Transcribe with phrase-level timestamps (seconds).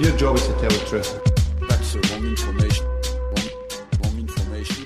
[0.00, 1.20] Your job is to tell the truth.
[1.68, 2.86] That's the wrong information.
[2.86, 3.48] Wrong,
[4.02, 4.84] wrong information.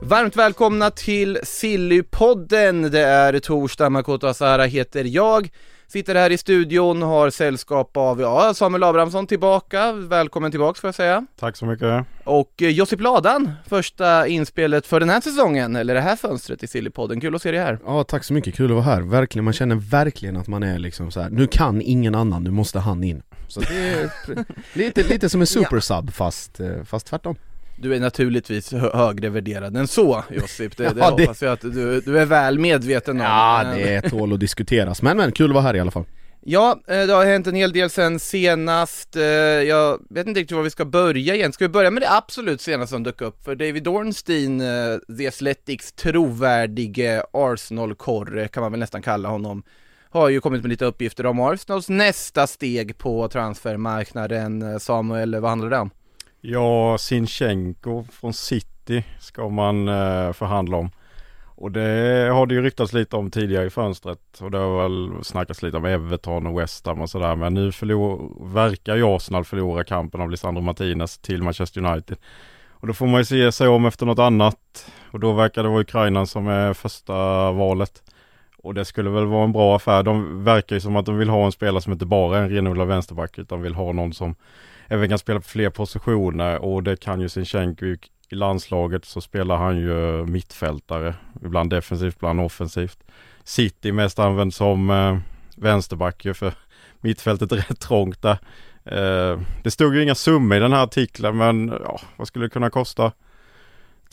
[0.00, 2.90] Varmt välkomna till Sillypodden.
[2.90, 5.50] Det är torsdag, Makoto Asara heter jag.
[5.88, 9.92] Sitter här i studion, har sällskap av, ja, Samuel Abrahamsson tillbaka.
[9.92, 11.26] Välkommen tillbaks får jag säga.
[11.38, 12.06] Tack så mycket.
[12.24, 16.66] Och eh, Josip Ladan, första inspelet för den här säsongen, eller det här fönstret i
[16.66, 17.20] Sillypodden.
[17.20, 17.78] Kul att se dig här.
[17.86, 19.00] Ja tack så mycket, kul att vara här.
[19.02, 21.30] Verkligen, man känner verkligen att man är liksom så här.
[21.30, 23.22] nu kan ingen annan, nu måste han in.
[23.48, 24.10] Så det är
[24.78, 27.36] lite, lite som en supersub fast, eh, fast tvärtom.
[27.78, 31.60] Du är naturligtvis hö- högre värderad än så Josip, det, Ja, det- hoppas jag att
[31.60, 33.26] du, du är väl medveten om.
[33.26, 36.04] Ja Men- det tål att diskuteras, men men kul att vara här i alla fall.
[36.48, 39.16] Ja, eh, det har hänt en hel del sen senast.
[39.16, 41.52] Eh, Jag vet inte riktigt var vi ska börja igen.
[41.52, 43.44] Ska vi börja med det absolut senaste som dök upp?
[43.44, 49.62] För David Ornstein, eh, The Athletics trovärdige Arsenal-korre kan man väl nästan kalla honom,
[50.10, 54.80] har ju kommit med lite uppgifter om Arsenals nästa steg på transfermarknaden.
[54.80, 55.90] Samuel, vad handlar det om?
[56.48, 60.90] Ja, Sinchenko från City ska man eh, förhandla om.
[61.44, 64.40] Och det har det ju ryktats lite om tidigare i fönstret.
[64.40, 67.36] Och det har väl snackats lite om Everton och West Ham och sådär.
[67.36, 72.16] Men nu förlor, verkar ju Arsenal förlora kampen av Lisandro Martinez till Manchester United.
[72.70, 74.92] Och då får man ju se sig om efter något annat.
[75.10, 78.02] Och då verkar det vara Ukraina som är första valet.
[78.58, 80.02] Och det skulle väl vara en bra affär.
[80.02, 82.50] De verkar ju som att de vill ha en spelare som inte bara är en
[82.50, 84.34] renodlad vänsterback utan vill ha någon som
[84.88, 87.98] även kan spela på fler positioner och det kan ju Sinchenko i
[88.28, 91.14] i landslaget så spelar han ju mittfältare.
[91.44, 92.98] Ibland defensivt, ibland offensivt.
[93.44, 95.18] City mest använd som eh,
[95.56, 96.52] vänsterback ju för
[97.00, 98.38] mittfältet är rätt trångt där.
[98.84, 102.50] Eh, det stod ju inga summor i den här artikeln men ja, vad skulle det
[102.50, 103.12] kunna kosta?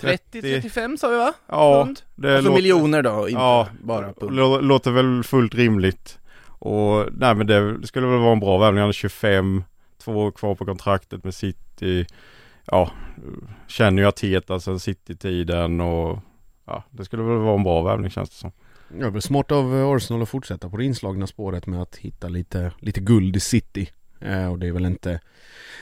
[0.01, 1.33] 30-35 sa vi va?
[1.47, 1.99] Ja, Pund?
[2.15, 4.31] det Alltså låter- miljoner då, inte Ja, bara pund.
[4.39, 6.19] Lå- Låter väl fullt rimligt.
[6.45, 8.79] Och nej men det, det skulle väl vara en bra värvning.
[8.81, 9.63] Han är 25,
[10.03, 12.05] två år kvar på kontraktet med City.
[12.65, 12.91] Ja,
[13.67, 16.19] känner ju Arteta sen City-tiden och
[16.65, 18.51] ja, det skulle väl vara en bra värvning känns det som.
[18.99, 21.95] Ja, det blir smart av eh, Arsenal att fortsätta på det inslagna spåret med att
[21.95, 23.89] hitta lite, lite guld i city.
[24.19, 25.19] Eh, och det är väl inte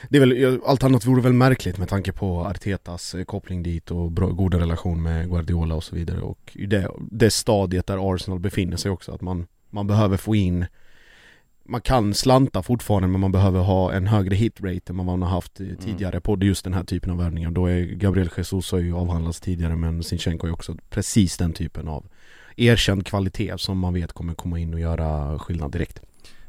[0.08, 3.90] det är väl, allt annat vore väl märkligt med tanke på Artetas eh, koppling dit
[3.90, 8.14] och bra, goda relation med Guardiola och så vidare och i det, det stadiet där
[8.14, 10.66] Arsenal befinner sig också att man, man behöver få in
[11.72, 15.28] man kan slanta fortfarande men man behöver ha en högre hitrate än vad man har
[15.28, 17.50] haft eh, tidigare på just den här typen av värvningar.
[17.50, 21.88] Då är Gabriel Jesus har ju avhandlats tidigare men Sinchenko är också precis den typen
[21.88, 22.06] av
[22.56, 26.00] erkänd kvalitet som man vet kommer komma in och göra skillnad direkt.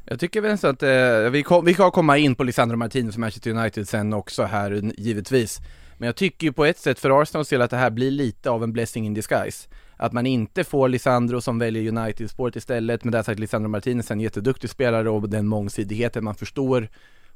[0.04, 3.14] Jag tycker väl så att eh, vi, kom, vi ska komma in på Lisandro Martinez
[3.14, 5.60] och Manchester United sen också här givetvis.
[5.98, 8.50] Men jag tycker ju på ett sätt för Arsenals del att det här blir lite
[8.50, 9.68] av en blessing in disguise.
[10.04, 14.14] Att man inte får Lisandro som väljer United-spåret istället, men där sagt Lisandro Martinez är
[14.14, 16.88] en jätteduktig spelare och den mångsidigheten man förstår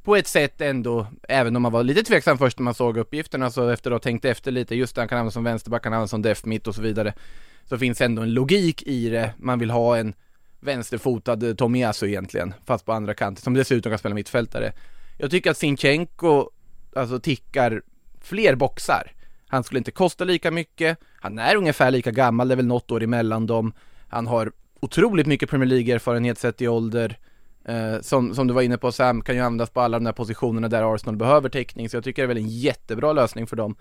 [0.03, 3.51] på ett sätt ändå, även om man var lite tveksam först när man såg uppgifterna,
[3.51, 5.91] så efter att ha tänkt efter lite, just det, han kan användas som vänsterback, han
[5.91, 7.15] kan användas som def mitt och så vidare,
[7.65, 10.15] så finns ändå en logik i det, man vill ha en
[10.61, 14.73] vänsterfotad eh, Tomiasu egentligen, fast på andra kanten, som dessutom kan spela mittfältare.
[15.19, 16.51] Jag tycker att Sinchenko,
[16.95, 17.83] alltså tickar
[18.21, 19.13] fler boxar.
[19.49, 22.91] Han skulle inte kosta lika mycket, han är ungefär lika gammal, det är väl något
[22.91, 23.73] år emellan dem.
[24.09, 27.19] Han har otroligt mycket Premier League-erfarenhet sett i ålder.
[27.65, 30.13] Eh, som, som du var inne på Sam, kan ju användas på alla de där
[30.13, 33.57] positionerna där Arsenal behöver täckning, så jag tycker det är väl en jättebra lösning för
[33.57, 33.77] dem.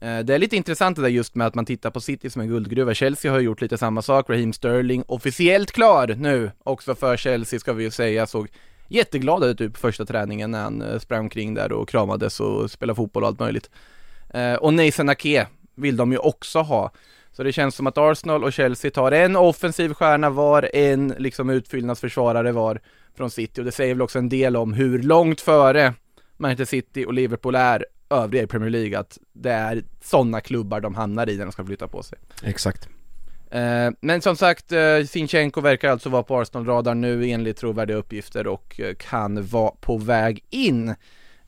[0.00, 2.42] Eh, det är lite intressant det där just med att man tittar på City som
[2.42, 2.94] en guldgruva.
[2.94, 7.60] Chelsea har ju gjort lite samma sak, Raheem Sterling officiellt klar nu också för Chelsea
[7.60, 8.48] ska vi ju säga, såg
[8.88, 12.96] jätteglad ut på första träningen när han eh, sprang omkring där och kramades och spelade
[12.96, 13.70] fotboll och allt möjligt.
[14.36, 16.90] Eh, och Nathan Ake vill de ju också ha.
[17.32, 21.50] Så det känns som att Arsenal och Chelsea tar en offensiv stjärna var, en liksom
[21.50, 22.80] utfyllnadsförsvarare var
[23.16, 25.94] från City och det säger väl också en del om hur långt före
[26.36, 30.94] Manchester City och Liverpool är övriga i Premier League att det är sådana klubbar de
[30.94, 32.18] hamnar i när de ska flytta på sig.
[32.42, 32.88] Exakt.
[33.50, 38.46] Eh, men som sagt, eh, Sinchenko verkar alltså vara på Arsenal-radarn nu enligt trovärdiga uppgifter
[38.46, 40.94] och eh, kan vara på väg in.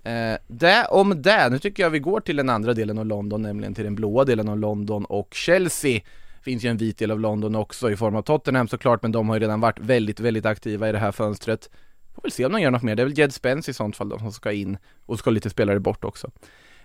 [0.09, 3.43] Eh, det om det, nu tycker jag vi går till den andra delen av London,
[3.43, 6.01] nämligen till den blåa delen av London och Chelsea.
[6.43, 9.29] Finns ju en vit del av London också i form av Tottenham såklart, men de
[9.29, 11.71] har ju redan varit väldigt, väldigt aktiva i det här fönstret.
[12.15, 13.97] Får väl se om de gör något mer, det är väl Jed Spence i sånt
[13.97, 16.31] fall då, som ska in och ska lite spelare bort också.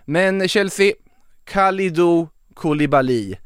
[0.04, 0.92] Men Chelsea,
[1.44, 3.36] Kalidou Koulibaly.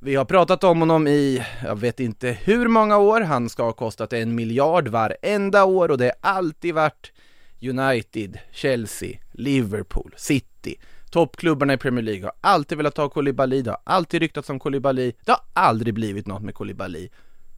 [0.00, 3.72] Vi har pratat om honom i, jag vet inte hur många år, han ska ha
[3.72, 7.12] kostat en miljard varenda år och det har alltid varit
[7.60, 10.76] United, Chelsea, Liverpool, City.
[11.10, 15.12] Toppklubbarna i Premier League har alltid velat ha Koulibaly, det har alltid ryktats om Koulibaly,
[15.24, 17.08] det har aldrig blivit något med Koulibaly.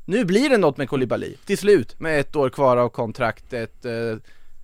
[0.05, 4.17] Nu blir det något med Koulibaly, till slut, med ett år kvar av kontraktet eh,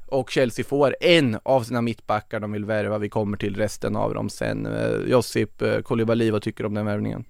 [0.06, 4.14] och Chelsea får en av sina mittbackar de vill värva, vi kommer till resten av
[4.14, 4.66] dem sen.
[4.66, 7.24] Eh, Josip eh, Koulibaly, vad tycker du om den värvningen?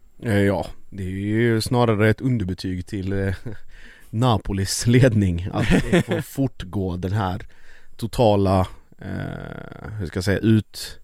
[0.47, 3.35] Ja, det är ju snarare ett underbetyg till
[4.11, 7.47] Napolis ledning att det får fortgå den här
[7.97, 8.61] totala,
[8.99, 11.01] eh, hur ska jag säga, ut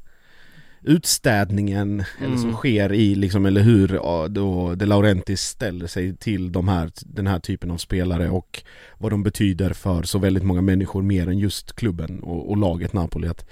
[0.82, 2.56] utstädningen eller som Mm.
[2.56, 3.88] sker i liksom, eller hur
[4.28, 8.62] då De Laurentiis ställer sig till de här, den här typen av spelare och
[8.98, 12.92] vad de betyder för så väldigt många människor mer än just klubben och, och laget
[12.92, 13.48] Napoli att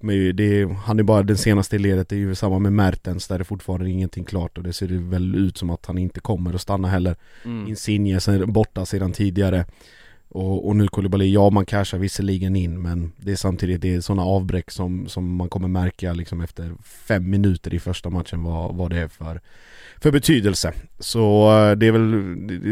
[0.00, 3.28] men det han är bara den senaste i ledet, det är ju samma med Mertens
[3.28, 6.20] där det fortfarande är ingenting klart och det ser väl ut som att han inte
[6.20, 7.68] kommer att stanna heller Mm.
[7.68, 9.66] Insigne borta sedan tidigare
[10.34, 14.00] och, och nu Koulibaly, ja man cashar visserligen in men det är samtidigt det är
[14.00, 18.74] sådana avbräck som, som man kommer märka liksom efter fem minuter i första matchen vad,
[18.74, 19.40] vad det är för,
[20.00, 20.72] för betydelse.
[20.98, 22.10] Så eh, det är väl,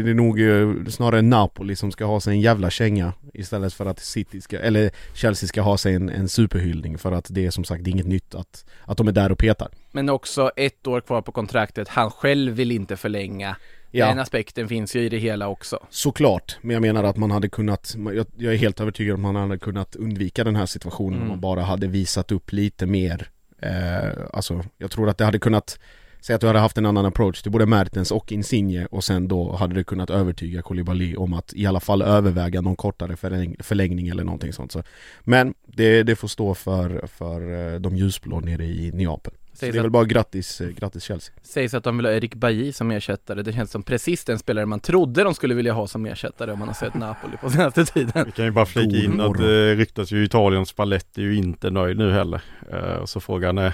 [0.03, 3.85] det är nog eh, snarare Napoli som ska ha sig en jävla känga istället för
[3.85, 7.51] att City ska, eller Chelsea ska ha sig en, en superhyllning för att det är
[7.51, 9.67] som sagt inget nytt att, att de är där och petar.
[9.91, 13.55] Men också ett år kvar på kontraktet, han själv vill inte förlänga.
[13.95, 14.07] Ja.
[14.07, 15.79] Den aspekten finns ju i det hela också.
[15.89, 19.33] Såklart, men jag menar att man hade kunnat, jag, jag är helt övertygad om att
[19.33, 21.27] man hade kunnat undvika den här situationen om Mm.
[21.27, 23.27] man bara hade visat upp lite mer
[23.61, 25.79] eh, Alltså, jag tror att det hade kunnat
[26.21, 29.27] Säg att du hade haft en annan approach till både Mertens och Insigne och sen
[29.27, 33.55] då hade det kunnat övertyga Koulibaly om att i alla fall överväga någon kortare förläng,
[33.59, 34.83] förlängning eller någonting sånt så.
[35.23, 39.33] Men det, det får stå för, för eh, de ljusblå nere i Neapel.
[39.53, 41.35] Så det är väl bara grattis, eh, grattis Chelsea.
[41.41, 43.41] Sägs att de vill ha Erik Bailly som ersättare.
[43.41, 46.59] Det känns som precis den spelare man trodde de skulle vilja ha som ersättare om
[46.59, 48.25] man har sett Napoli på senaste tiden.
[48.25, 51.69] Vi kan ju bara flika in att det ryktas ju Italien, Spalletti är ju inte
[51.69, 52.41] nöjd nu heller.
[52.71, 53.73] Eh, Och så frågan är,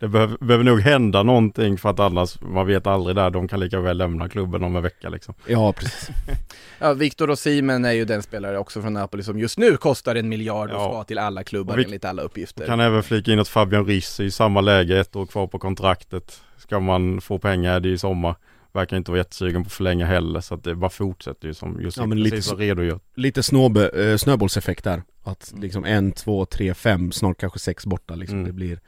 [0.00, 3.60] det behöver, behöver nog hända någonting för att annars, man vet aldrig där, de kan
[3.60, 5.34] lika väl lämna klubben om en vecka liksom.
[5.46, 6.08] Ja precis.
[6.78, 10.28] Ja, Victor Osimhen är ju den spelare också från Napoli som just nu kostar en
[10.28, 10.90] miljard och Ja.
[10.92, 12.66] ska till alla klubbar vi- enligt alla uppgifter.
[12.66, 15.58] Kan även flika in att Fabian Riss är i samma läge, ett år kvar på
[15.58, 16.40] kontraktet.
[16.58, 18.34] Ska man få pengar är det i sommar.
[18.72, 21.80] Verkar inte vara jättesugen på att förlänga heller så att det bara fortsätter ju som
[21.80, 23.02] just Ja, men lite precis så- har redogjort.
[23.14, 25.02] lite snåbe, eh, snöbollseffekt där.
[25.24, 25.62] Att Mm.
[25.62, 28.38] liksom en, två, tre, fem, snart kanske sex borta liksom.
[28.38, 28.46] Mm.
[28.46, 28.80] Det blir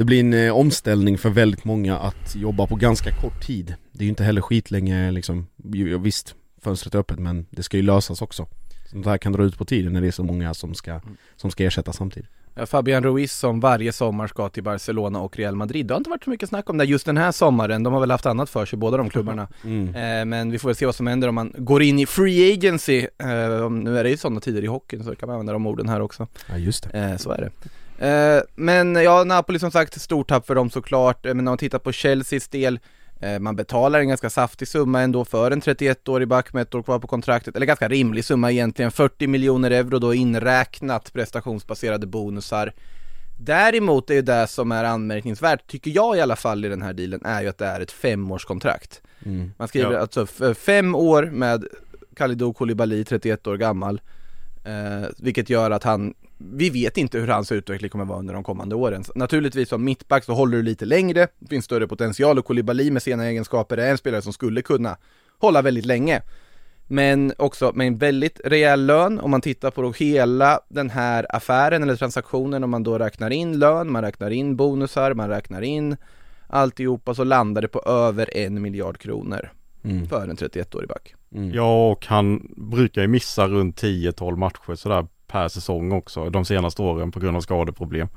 [0.00, 3.74] Det blir en eh, omställning för väldigt många att jobba på ganska kort tid.
[3.92, 5.46] Det är ju inte heller skitlänge liksom,
[6.02, 8.46] visst fönstret är öppet men det ska ju lösas också.
[8.90, 11.16] Sånt här kan dra ut på tiden när det är så många som ska, Mm.
[11.36, 12.30] som ska ersätta samtidigt.
[12.66, 15.86] Fabian Ruiz som varje sommar ska till Barcelona och Real Madrid.
[15.86, 17.82] Det har inte varit så mycket snack om det just den här sommaren.
[17.82, 19.48] De har väl haft annat för sig, båda de klubbarna.
[19.64, 19.94] Mm.
[19.94, 22.52] Eh, men vi får väl se vad som händer om man går in i free
[22.52, 22.98] agency.
[23.18, 25.88] Eh, nu är det ju sådana tider i hockeyn så kan man använda de orden
[25.88, 26.26] här också.
[26.48, 26.98] Ja just det.
[26.98, 27.50] Eh, så är det.
[28.00, 31.26] Eh, men ja, Napoli som sagt, stort tapp för dem såklart.
[31.26, 32.78] Eh, Men om man tittar på Chelseas del,
[33.20, 36.82] eh, man betalar en ganska saftig summa ändå för en 31-årig back med ett år
[36.82, 42.72] kvar på kontraktet, eller ganska rimlig summa egentligen, 40 miljoner euro då inräknat prestationsbaserade bonusar.
[43.42, 46.92] Däremot är ju det som är anmärkningsvärt, tycker jag i alla fall i den här
[46.92, 49.00] dealen, är ju att det är ett femårskontrakt.
[49.26, 49.52] Mm.
[49.58, 49.98] Man skriver Ja.
[49.98, 51.64] alltså fem år med
[52.16, 54.00] Kalidou Koulibaly, 31 år gammal.
[54.64, 58.44] Eh, vilket gör att han, vi vet inte hur hans utveckling kommer vara under de
[58.44, 59.04] kommande åren.
[59.14, 63.02] Naturligtvis som mittback så håller du lite längre, det finns större potential och Koulibaly med
[63.02, 64.96] sina egenskaper är en spelare som skulle kunna
[65.38, 66.22] hålla väldigt länge.
[66.86, 71.36] Men också med en väldigt rejäl lön om man tittar på då hela den här
[71.36, 75.62] affären eller transaktionen om man då räknar in lön, man räknar in bonusar, man räknar
[75.62, 75.96] in
[76.46, 79.50] alltihopa så landar det på över en miljard kronor
[79.84, 80.06] Mm.
[80.08, 81.14] för en 31-årig back.
[81.34, 81.50] Mm.
[81.54, 86.82] Ja och han brukar ju missa runt 10-12 matcher sådär per säsong också de senaste
[86.82, 88.08] åren på grund av skadeproblem.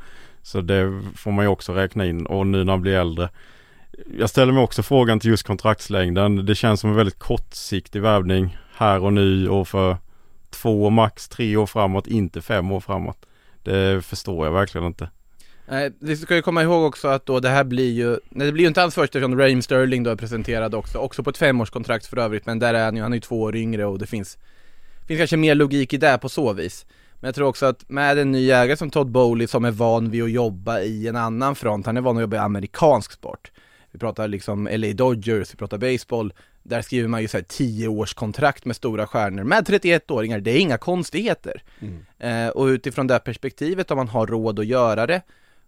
[0.42, 3.30] Så det får man ju också räkna in och nu när han blir äldre.
[4.18, 6.46] Jag ställer mig också frågan till just kontraktslängden.
[6.46, 9.98] Det känns som en väldigt kortsiktig värvning här och nu och för
[10.50, 13.26] två max tre år framåt, inte fem år framåt.
[13.64, 15.10] Det förstår jag verkligen inte.
[15.66, 18.52] Nej, vi ska ju komma ihåg också att då det här blir ju, nej det
[18.52, 21.38] blir ju inte alls första eftersom Raheem Sterling då är presenterad också, också på ett
[21.38, 24.00] femårskontrakt för övrigt, men där är han ju, han är ju två år yngre och
[24.00, 24.38] det finns,
[25.08, 26.86] finns kanske mer logik i det på så vis.
[27.24, 30.10] Men jag tror också att med en ny ägare som Todd Bowley som är van
[30.10, 33.52] vid att jobba i en annan front, han är van att jobba i amerikansk sport.
[33.92, 38.14] Vi pratar liksom LA Dodgers, vi pratar baseball, där skriver man ju såhär 10 års
[38.14, 41.64] kontrakt med stora stjärnor med 31-åringar, det är inga konstigheter.
[42.20, 45.22] Eh, och utifrån det här perspektivet, om man har råd att göra det,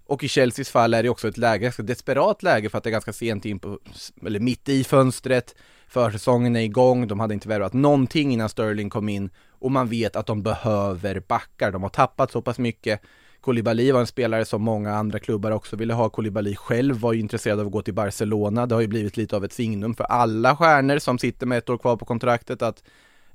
[0.06, 2.90] och i Chelseas fall är det också ett läge, ett desperat läge för att det
[2.90, 3.80] är ganska sent in på,
[4.26, 5.56] eller mitt i fönstret,
[5.88, 10.16] försäsongen är igång, de hade inte värvat någonting innan Sterling kom in och man vet
[10.16, 13.02] att de behöver backar, de har tappat så pass mycket.
[13.42, 16.10] Kolibali var en spelare som många andra klubbar också ville ha.
[16.10, 18.66] Kolibali själv var ju intresserad av att gå till Barcelona.
[18.66, 21.70] Det har ju blivit lite av ett signum för alla stjärnor som sitter med ett
[21.70, 22.84] år kvar på kontraktet att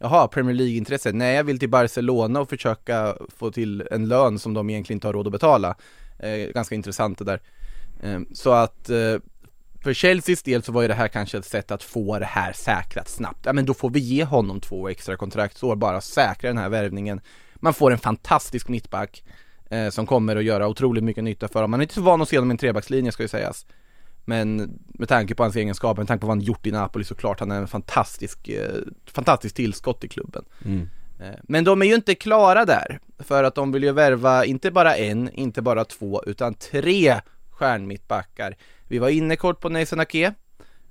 [0.03, 1.13] Jaha, Premier League-intresse?
[1.13, 5.09] Nej, jag vill till Barcelona och försöka få till en lön som de egentligen inte
[5.09, 5.75] har råd att betala.
[6.19, 7.41] Eh, ganska intressant det där.
[8.03, 9.17] Eh, så att eh,
[9.83, 12.53] för Chelseas del så var ju det här kanske ett sätt att få det här
[12.53, 13.47] säkrat snabbt.
[13.47, 17.21] Ja men då får vi ge honom två extra kontraktsår, bara säkra den här värvningen.
[17.55, 19.25] Man får en fantastisk mittback
[19.71, 21.71] eh, som kommer att göra otroligt mycket nytta för honom.
[21.71, 23.67] Man är inte så van att se honom i en trebackslinje ska ju sägas.
[24.25, 27.41] Men med tanke på hans egenskaper, med tanke på vad han gjort i Napoli såklart,
[27.41, 28.75] han är en fantastisk, eh,
[29.07, 30.45] fantastisk tillskott i klubben.
[30.65, 30.89] Mm.
[31.21, 34.71] Eh, Men de är ju inte klara där, för att de vill ju värva inte
[34.71, 37.21] bara en, inte bara två, utan tre
[37.51, 38.57] stjärnmittbackar.
[38.91, 40.35] Vi var inne kort på Nathan Ake,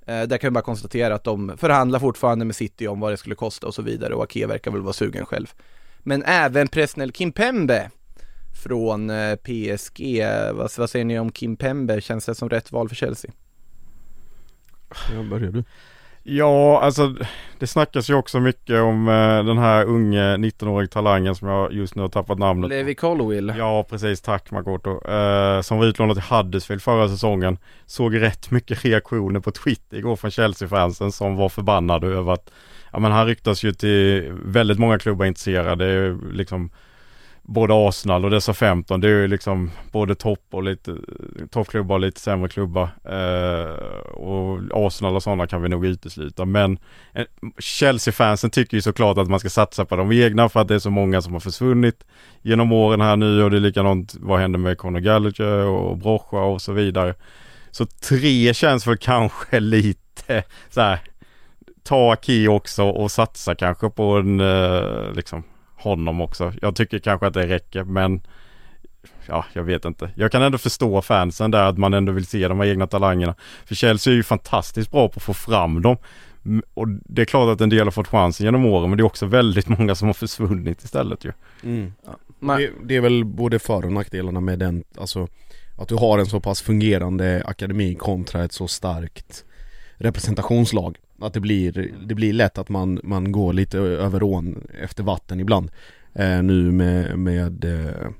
[0.06, 3.16] eh, där kan vi bara konstatera att de förhandlar fortfarande med City om vad det
[3.16, 5.52] skulle kosta och så vidare och Ake verkar väl vara sugen själv.
[5.98, 7.90] Men även Presnel Kimpembe
[8.62, 12.00] från eh, PSG, vad, vad säger ni om Kimpembe?
[12.00, 13.30] Känns det som rätt val för Chelsea?
[15.14, 15.64] Ja, börjar du?
[16.32, 17.14] Ja, alltså
[17.58, 21.94] det snackas ju också mycket om eh, den här unge 19-årig talangen som jag just
[21.94, 22.74] nu har tappat namnet på.
[22.74, 23.54] Levi Colwill.
[23.58, 25.10] Ja precis, tack Makoto.
[25.10, 27.58] Eh, som var utlånad till Huddersfield förra säsongen.
[27.86, 32.50] Såg rätt mycket reaktioner på Twitter igår från Chelsea-fansen som var förbannade över att
[32.92, 36.18] Ja men han ryktas ju till väldigt många klubbar intresserade.
[36.32, 36.70] Liksom
[37.42, 39.00] både Arsenal och dessa 15.
[39.00, 40.96] Det är ju liksom både topp och lite
[41.50, 42.88] toppklubbar och lite sämre klubbar.
[43.04, 43.74] Eh,
[44.12, 46.44] och Arsenal och sådana kan vi nog utesluta.
[46.44, 46.78] Men
[47.12, 47.24] eh,
[47.58, 50.78] Chelsea-fansen tycker ju såklart att man ska satsa på de egna för att det är
[50.78, 52.04] så många som har försvunnit
[52.42, 56.40] genom åren här nu och det är likadant vad händer med Conor Gallagher och Brocha
[56.40, 57.14] och så vidare.
[57.70, 60.98] Så tre känns väl kanske lite så här
[61.82, 65.42] ta Key också och satsa kanske på en eh, liksom
[65.80, 66.52] honom också.
[66.62, 68.20] Jag tycker kanske att det räcker men
[69.26, 70.10] Ja, jag vet inte.
[70.14, 73.34] Jag kan ändå förstå fansen där att man ändå vill se de här egna talangerna.
[73.64, 75.96] För Chelsea är ju fantastiskt bra på att få fram dem.
[76.74, 79.06] Och det är klart att en del har fått chansen genom åren men det är
[79.06, 81.32] också väldigt många som har försvunnit istället ju.
[81.62, 81.92] Mm.
[82.38, 85.28] Man, Det, det är väl både för och nackdelarna med den, alltså
[85.78, 89.44] att du har en så pass fungerande akademi kontra ett så starkt
[89.96, 90.98] representationslag.
[91.20, 95.40] Att det blir, det blir lätt att man, man går lite över ån efter vatten
[95.40, 95.70] ibland.
[96.12, 98.10] Eh, nu med, med, eh,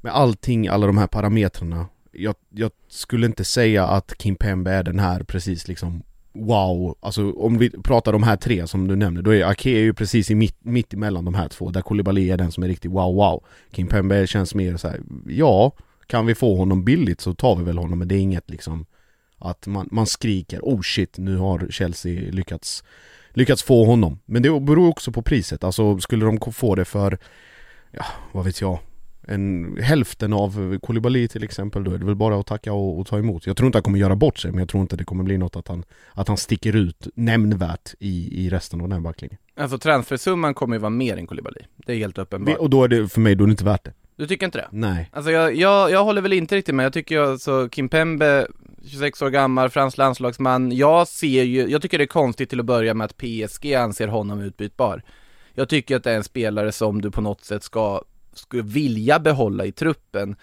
[0.00, 1.86] med allting, alla de här parametrarna.
[2.12, 6.02] Jag, jag skulle inte säga att Kim Pembe är den här precis liksom
[6.34, 9.80] Wow, alltså om vi pratar de här tre som du nämner, då är Ake är
[9.80, 12.68] ju precis i mitt, mitt emellan de här två, där Koulibaly är den som är
[12.68, 15.72] riktigt wow wow Kim Pembe känns mer så här, ja,
[16.06, 18.86] kan vi få honom billigt så tar vi väl honom, men det är inget liksom
[19.44, 22.84] att man, man skriker oh shit, nu har Chelsea lyckats
[23.34, 24.18] lyckats få honom.
[24.24, 27.18] Men det beror också på priset, alltså skulle de få det för,
[27.90, 28.78] ja, vad vet jag,
[29.28, 33.06] en hälften av Koulibaly till exempel, då är det väl bara att tacka och, och
[33.06, 33.46] ta emot.
[33.46, 35.38] Jag tror inte han kommer göra bort sig, men jag tror inte det kommer bli
[35.38, 39.38] något att han, att han sticker ut nämnvärt i, i resten av den här backlinjen.
[39.56, 41.60] alltså transfersumman kommer ju vara mer än Koulibaly.
[41.86, 42.58] Det är helt uppenbart.
[42.58, 43.92] Och då är det, för mig, då är det inte värt det.
[44.16, 44.68] Du tycker inte det?
[44.70, 45.10] Nej.
[45.12, 48.46] Alltså jag, jag, jag håller väl inte riktigt med, jag tycker alltså Kim Pembe
[48.86, 52.66] 26 år gammal, fransk landslagsman, jag ser ju, jag tycker det är konstigt till att
[52.66, 55.02] börja med att PSG anser honom utbytbar.
[55.54, 58.02] Jag tycker att det är en spelare som du på något sätt ska,
[58.34, 60.36] ska vilja behålla i truppen.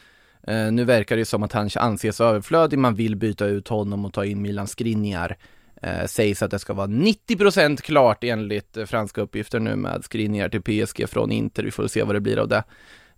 [0.48, 4.14] Eh, Nu verkar det som att han anses överflödig, man vill byta ut honom och
[4.14, 5.38] ta in Milan Skriniar.
[5.82, 10.50] Eh, sägs att det ska vara 90% klart enligt eh, franska uppgifter nu med Skriniar
[10.50, 11.64] till PSG från Inter.
[11.64, 12.64] Vi får se vad det blir av det.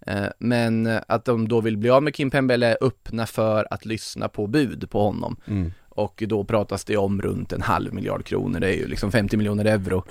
[0.08, 3.86] Eh, men att de då vill bli av med Kim Pembele är öppna för att
[3.86, 5.38] lyssna på bud på honom.
[5.48, 5.72] Mm.
[5.90, 9.38] Och då pratas det om runt en halv miljard kronor, det är ju liksom 50
[9.38, 10.04] miljoner euro.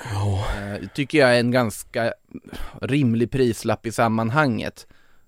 [0.59, 2.12] Eh, tycker jag är en ganska
[2.80, 4.87] rimlig prislapp i sammanhanget.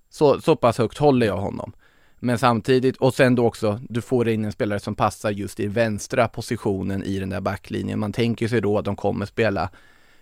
[0.09, 1.73] Så, så pass högt håller jag honom.
[2.19, 5.67] Men samtidigt, och sen då också, du får in en spelare som passar just i
[5.67, 7.99] vänstra positionen i den där backlinjen.
[7.99, 9.69] Man tänker sig då att de kommer spela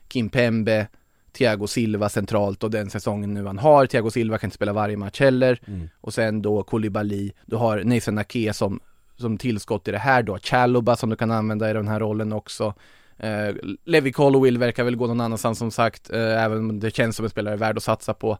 [0.07, 0.88] Kim Pembe,
[1.33, 3.85] Thiago Silva centralt och den säsongen nu han har.
[3.85, 5.59] Thiago Silva kan inte spela varje match heller.
[5.67, 5.89] Mm.
[6.01, 8.79] Och sen då Koulibaly, du har Nathan Ake som,
[9.17, 10.38] som tillskott i det här då.
[10.38, 12.73] Chaloba som du kan använda i den här rollen också.
[13.17, 17.15] Eh, Levi Colwill verkar väl gå någon annanstans som sagt, eh, även om det känns
[17.15, 18.38] som en spelare värd att satsa på.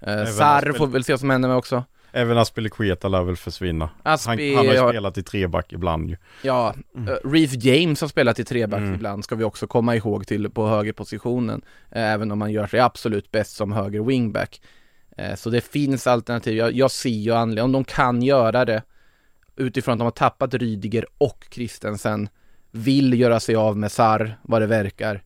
[0.00, 1.84] Eh, Sarr får väl se vad som händer med också.
[2.12, 3.90] Även Aspelekueta lär väl försvinna.
[4.02, 6.16] Aspi han, han har ju har- spelat i treback ibland ju.
[6.42, 8.94] Ja, eh, Reef James har spelat i treback Mm.
[8.94, 11.62] ibland, ska vi också komma ihåg till på högerpositionen.
[11.90, 14.60] Eh, även om man gör sig absolut bäst som höger wingback.
[15.16, 16.56] Eh, så det finns alternativ.
[16.56, 18.82] Jag, jag ser ju anledning, om de kan göra det
[19.56, 22.28] utifrån att de har tappat Rydiger och Christensen,
[22.70, 25.22] vill göra sig av med Sarr, vad det verkar,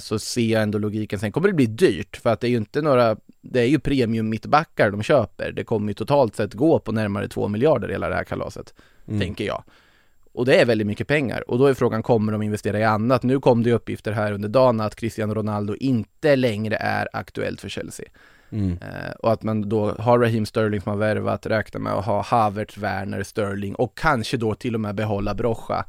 [0.00, 1.18] så ser jag ändå logiken.
[1.18, 3.78] Sen kommer det bli dyrt, för att det är ju inte några, det är ju
[3.78, 5.52] premium mittbackar de köper.
[5.52, 8.74] Det kommer ju totalt sett gå på närmare två miljarder hela det här kalaset,
[9.08, 9.20] Mm.
[9.20, 9.62] tänker jag.
[10.32, 11.50] Och det är väldigt mycket pengar.
[11.50, 13.22] Och då är frågan, kommer de investera i annat?
[13.22, 17.68] Nu kom det uppgifter här under dagen att Cristiano Ronaldo inte längre är aktuellt för
[17.68, 18.06] Chelsea.
[18.52, 18.72] Mm.
[18.72, 22.22] Eh, och att man då har Raheem Sterling som har värvat, räknar med att ha
[22.22, 25.84] Havertz, Werner, Sterling och kanske då till och med behålla Brocha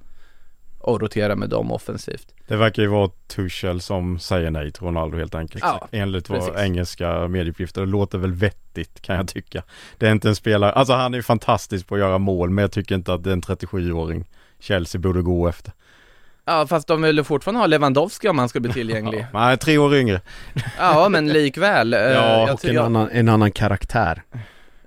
[0.84, 2.28] och rotera med dem offensivt.
[2.48, 5.64] Det verkar ju vara Tuchel som säger nej till Ronaldo helt enkelt.
[5.64, 6.56] Ja, Enligt vad precis.
[6.62, 7.82] engelska medieuppgifter.
[7.82, 9.64] Det låter väl vettigt kan jag tycka.
[9.98, 12.62] Det är inte en spelare, alltså han är ju fantastisk på att göra mål men
[12.62, 14.26] jag tycker inte att det är en 37-åring
[14.60, 15.74] Chelsea borde gå efter.
[16.46, 19.26] Ja, fast de vill fortfarande ha Lewandowski om han ska bli tillgänglig.
[19.34, 20.22] Nej, tre år yngre.
[20.80, 21.94] ja, men likväl.
[21.94, 22.14] Eh, Ja,
[22.48, 24.22] jag Och en jag- annan, en annan karaktär.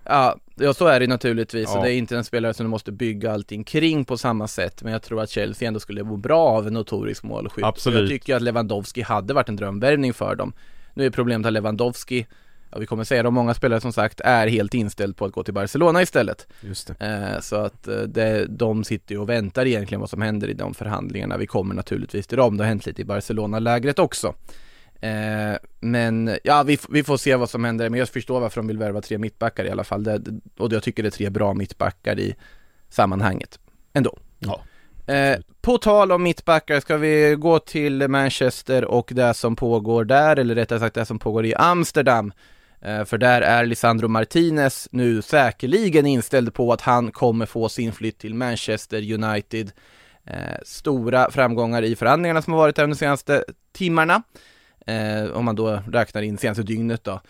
[0.05, 1.79] Ja, ja så är det naturligtvis Ja.
[1.79, 4.83] och det är inte en spelare som du måste bygga allting kring på samma sätt
[4.83, 8.01] Men jag tror att Chelsea ändå skulle må bra av en notorisk målskytt Absolut.
[8.01, 10.53] Jag tycker att Lewandowski hade varit en drömvärvning för dem
[10.95, 12.27] Nu är problemet att Lewandowski
[12.71, 15.43] Ja vi kommer säga det, många spelare som sagt är helt inställd på att gå
[15.45, 17.07] till Barcelona istället Just det.
[17.35, 20.55] eh, Så att eh, det, de sitter ju och väntar egentligen vad som händer i
[20.55, 24.35] de förhandlingarna Vi kommer naturligtvis till dem, det har hänt lite i Barcelona-lägret också
[25.05, 28.67] Eh, men ja, vi, vi får se vad som händer, men jag förstår varför de
[28.67, 30.05] vill värva tre mittbackar i alla fall.
[30.05, 30.23] Det,
[30.59, 32.35] och jag tycker det är tre bra mittbackar i
[32.89, 33.59] sammanhanget,
[33.93, 34.19] ändå.
[34.39, 34.61] Ja.
[35.15, 40.37] Eh, på tal om mittbackar, ska vi gå till Manchester och det som pågår där,
[40.37, 42.33] eller rättare sagt det som pågår i Amsterdam.
[42.81, 47.93] Eh, för där är Lisandro Martinez nu säkerligen inställd på att han kommer få sin
[47.93, 49.73] flytt till Manchester United.
[50.27, 54.23] Eh, stora framgångar i förhandlingarna som har varit där de senaste timmarna.
[54.87, 57.21] Eh, om man då räknar in senaste dygnet då.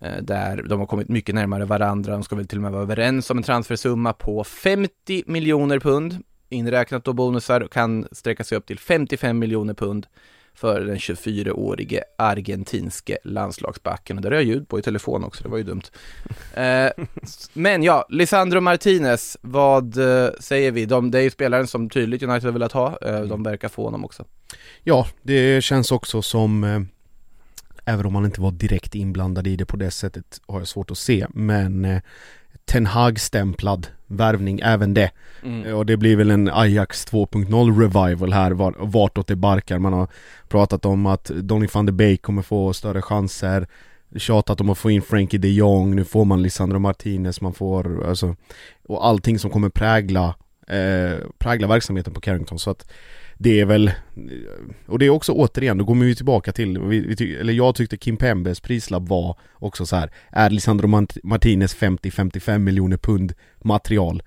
[0.00, 2.12] Eh, där de har kommit mycket närmare varandra.
[2.12, 6.16] De ska väl till och med vara överens om en transfersumma på 50 miljoner pund.
[6.48, 10.06] Inräknat då bonusar kan sträcka sig upp till 55 miljoner pund
[10.56, 14.16] för den 24-årige argentinske landslagsbacken.
[14.16, 15.82] Och där har jag ljud på i telefon också, det var ju dumt.
[16.54, 16.90] Eh,
[17.52, 20.86] men ja, Lisandro Martinez, vad eh, säger vi?
[20.86, 22.98] De, det är ju spelaren som tydligt United har velat ha.
[23.02, 24.24] Eh, de verkar få honom också.
[24.82, 26.80] Ja, det känns också som eh,
[27.86, 30.90] Även om man inte var direkt inblandad i det på det sättet har jag svårt
[30.90, 32.00] att se men eh,
[32.64, 35.10] Ten Hag-stämplad värvning, även det.
[35.42, 35.64] Mm.
[35.66, 39.78] Eh, Och det blir väl en Ajax 2.0 revival här var, vartåt det barkar.
[39.78, 40.08] Man har
[40.48, 43.66] pratat om att Donny van de Beek kommer få större chanser
[44.16, 48.08] Tjatat om att få in Frankie de Jong, nu får man Lisandro Martinez, man får
[48.08, 48.36] alltså
[48.88, 50.34] Och allting som kommer prägla
[50.66, 52.90] eh, Prägla verksamheten på Carrington så att
[53.38, 53.94] Det är väl eh,
[54.86, 57.74] Och det är också återigen, då går vi tillbaka till vi, vi ty, Eller jag
[57.74, 63.32] tyckte Kim Pembes prislapp var också så här Är Lisandro Mart- Martinez 50-55 miljoner pund
[63.64, 64.22] material?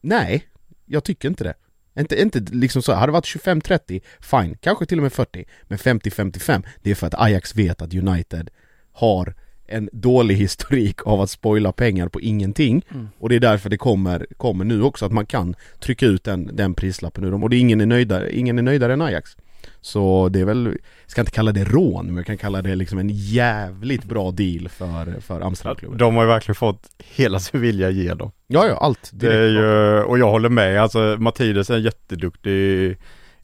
[0.00, 0.44] Nej,
[0.86, 1.54] jag tycker inte det.
[2.00, 5.78] Inte, inte liksom så, hade det varit 25-30, fine, kanske till och med 40 Men
[5.78, 8.50] 50-55, det är för att Ajax vet att United
[8.92, 9.34] har
[9.66, 12.84] en dålig historik av att spoila pengar på ingenting.
[12.90, 13.08] Mm.
[13.18, 16.50] Och det är därför det kommer, kommer nu också att man kan trycka ut den,
[16.52, 19.36] den prislappen ur dem Och det är ingen är nöjdare, ingen är nöjdare än Ajax.
[19.80, 20.66] Så det är väl,
[21.02, 24.30] jag ska inte kalla det rån, men jag kan kalla det liksom en jävligt bra
[24.30, 25.98] deal för, för Amsterdamklubben.
[25.98, 28.30] De har ju verkligen fått hela sin vilja ge dem.
[28.46, 32.96] Ja, ja, allt Det är ju, och jag håller med, alltså Mattides är en jätteduktig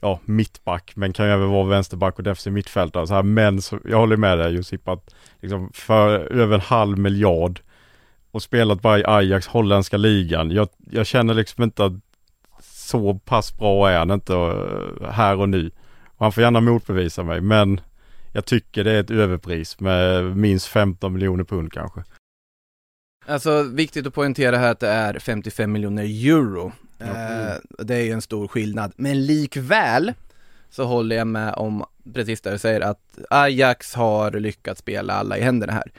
[0.03, 3.23] Ja, mittback, men kan ju även vara vänsterback och defensiv mittfältare så här.
[3.23, 7.61] Men så, jag håller med dig Josip att liksom för över en halv miljard
[8.31, 10.51] och spelat bara i Ajax, holländska ligan.
[10.51, 11.93] Jag, jag känner liksom inte att
[12.63, 15.71] så pass bra är han inte eh, här och nu.
[16.05, 17.81] Och han får gärna motbevisa mig men
[18.33, 22.05] jag tycker det är ett överpris med minst 15 miljoner pund kanske.
[23.27, 26.73] Alltså viktigt att poängtera här att det är 55 miljoner euro.
[27.01, 27.61] Mm.
[27.79, 30.13] det är ju en stor skillnad, men likväl
[30.71, 31.85] så håller jag med om,
[32.15, 35.93] precis det du säger, att Ajax har lyckats spela alla i händerna här.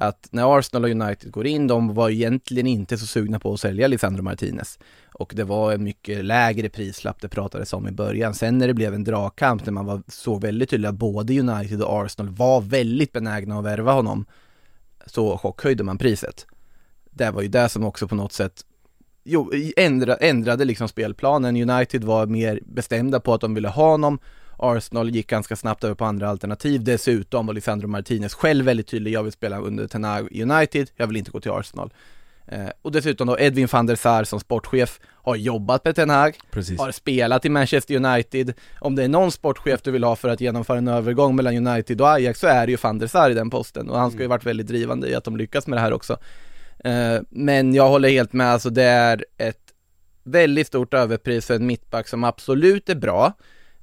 [0.00, 3.60] Att när Arsenal och United går in, de var egentligen inte så sugna på att
[3.60, 4.78] sälja Lisandro Martinez.
[5.12, 8.34] Och det var en mycket lägre prislapp det pratades om i början.
[8.34, 11.82] Sen när det blev en dragkamp, när man var, såg väldigt tydligt att både United
[11.82, 14.26] och Arsenal var väldigt benägna att värva honom,
[15.06, 16.46] så chockhöjde man priset.
[17.10, 18.64] Det var ju det som också på något sätt
[19.28, 21.70] jo, ändra, ändrade liksom spelplanen.
[21.70, 24.18] United var mer bestämda på att de ville ha honom.
[24.56, 26.84] Arsenal gick ganska snabbt över på andra alternativ.
[26.84, 29.12] Dessutom var Lisandro Martinez själv väldigt tydlig.
[29.12, 30.90] Jag vill spela under Ten Hag United.
[30.96, 31.92] Jag vill inte gå till Arsenal.
[32.46, 36.38] Eh, och dessutom då Edwin van der Sar som sportchef har jobbat med Ten Hag,
[36.50, 36.80] Precis.
[36.80, 38.52] har spelat i Manchester United.
[38.80, 42.00] Om det är någon sportchef du vill ha för att genomföra en övergång mellan United
[42.00, 44.22] och Ajax så är det ju van der Sar i den posten och han ska
[44.22, 46.18] ju varit väldigt drivande i att de lyckas med det här också.
[46.84, 49.72] Eh, men jag håller helt med, alltså det är ett
[50.22, 53.32] väldigt stort överpris för en mittback som absolut är bra.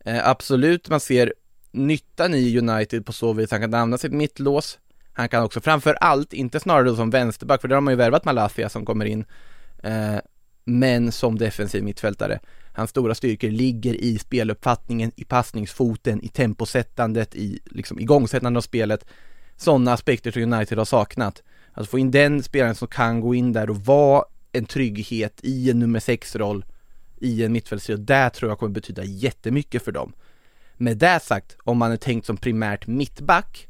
[0.05, 1.33] Eh, absolut, man ser
[1.71, 4.79] nyttan i United på så vis han kan använda sitt mittlås.
[5.13, 7.97] Han kan också framför allt, inte snarare då som vänsterback, för där har man ju
[7.97, 9.25] värvat Malasia som kommer in,
[9.83, 10.15] eh,
[10.65, 12.39] men som defensiv mittfältare.
[12.73, 19.05] Hans stora styrkor ligger i speluppfattningen, i passningsfoten, i temposättandet, i liksom igångsättandet av spelet.
[19.57, 21.43] Sådana aspekter som United har saknat.
[21.77, 25.71] Att få in den spelaren som kan gå in där och vara en trygghet i
[25.71, 26.65] en nummer 6-roll
[27.19, 30.13] i en mittfältstrio, det tror jag kommer betyda jättemycket för dem.
[30.77, 33.67] Med det sagt, om man är tänkt som primärt mittback,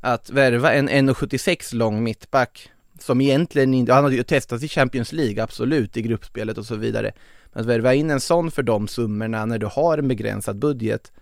[0.00, 5.12] att värva en 1,76 lång mittback som egentligen inte, han har ju testat i Champions
[5.12, 7.12] League, absolut, i gruppspelet och så vidare.
[7.52, 11.12] Men att värva in en sån för de summorna när du har en begränsad budget,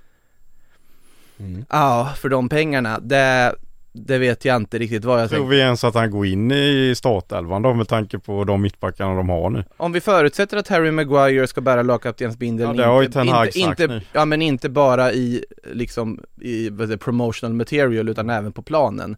[1.38, 1.64] Mm.
[1.70, 3.54] ja, för de pengarna, det,
[3.96, 5.50] det vet jag inte riktigt vad jag Tror tänker.
[5.50, 9.28] vi ens att han går in i startelvan då med tanke på de mittbackarna de
[9.28, 9.64] har nu?
[9.76, 13.58] Om vi förutsätter att Harry Maguire ska bära lagkaptensbindeln Ja, det har ju Ten inte,
[13.58, 14.00] inte, nu.
[14.12, 19.16] ja men inte bara i liksom i det, promotional material utan även på planen.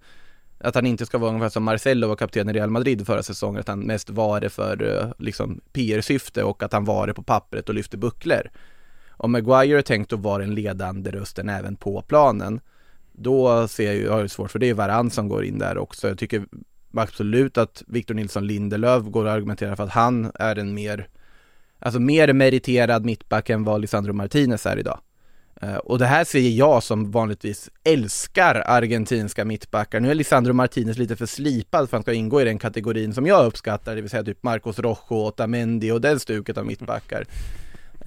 [0.61, 3.61] Att han inte ska vara ungefär som Marcelo var kapten i Real Madrid förra säsongen,
[3.61, 7.23] att han mest var det för eh, liksom PR-syfte och att han var det på
[7.23, 8.43] pappret och lyfte bucklor.
[9.11, 12.61] Om Maguire är tänkt att vara den ledande rösten även på planen,
[13.19, 15.59] då ser jag ju, jag har ju svårt för det är Varann som går in
[15.59, 16.09] där också.
[16.09, 16.45] Jag tycker
[16.95, 21.09] absolut att Victor Nilsson Lindelöf går att argumentera för att han är en mer,
[21.79, 25.01] alltså mer meriterad mittback än vad Lisandro Martinez är idag.
[25.63, 30.01] Eh, och det här ser jag som vanligtvis älskar argentinska mittbackar.
[30.01, 33.15] Nu är Lisandro Martinez lite för slipad för att han ska ingå i den kategorin
[33.15, 37.25] som jag uppskattar, det vill säga typ Marcos Rojo, Otamendi och den stuket av mittbackar.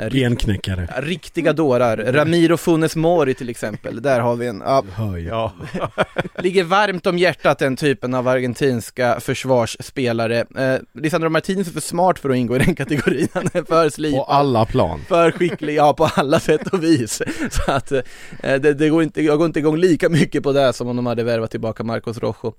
[0.10, 0.88] Genknäckare.
[0.98, 1.98] Riktiga dårar.
[1.98, 4.84] Ramiro Funes Mori till exempel, där har vi en, ja.
[5.28, 5.52] Ja,
[6.38, 10.46] ligger varmt om hjärtat den typen av argentinska försvarsspelare.
[10.58, 13.90] Eh, Lisandro Martinez är för smart för att ingå i den kategorin, han är för
[13.90, 15.02] slipad På alla plan.
[15.08, 17.22] för skicklig, ja på alla sätt och vis.
[17.52, 18.02] Så att eh,
[18.42, 21.06] det, det går inte, jag går inte igång lika mycket på det som om de
[21.06, 22.54] hade värvat tillbaka Marcos Rojo.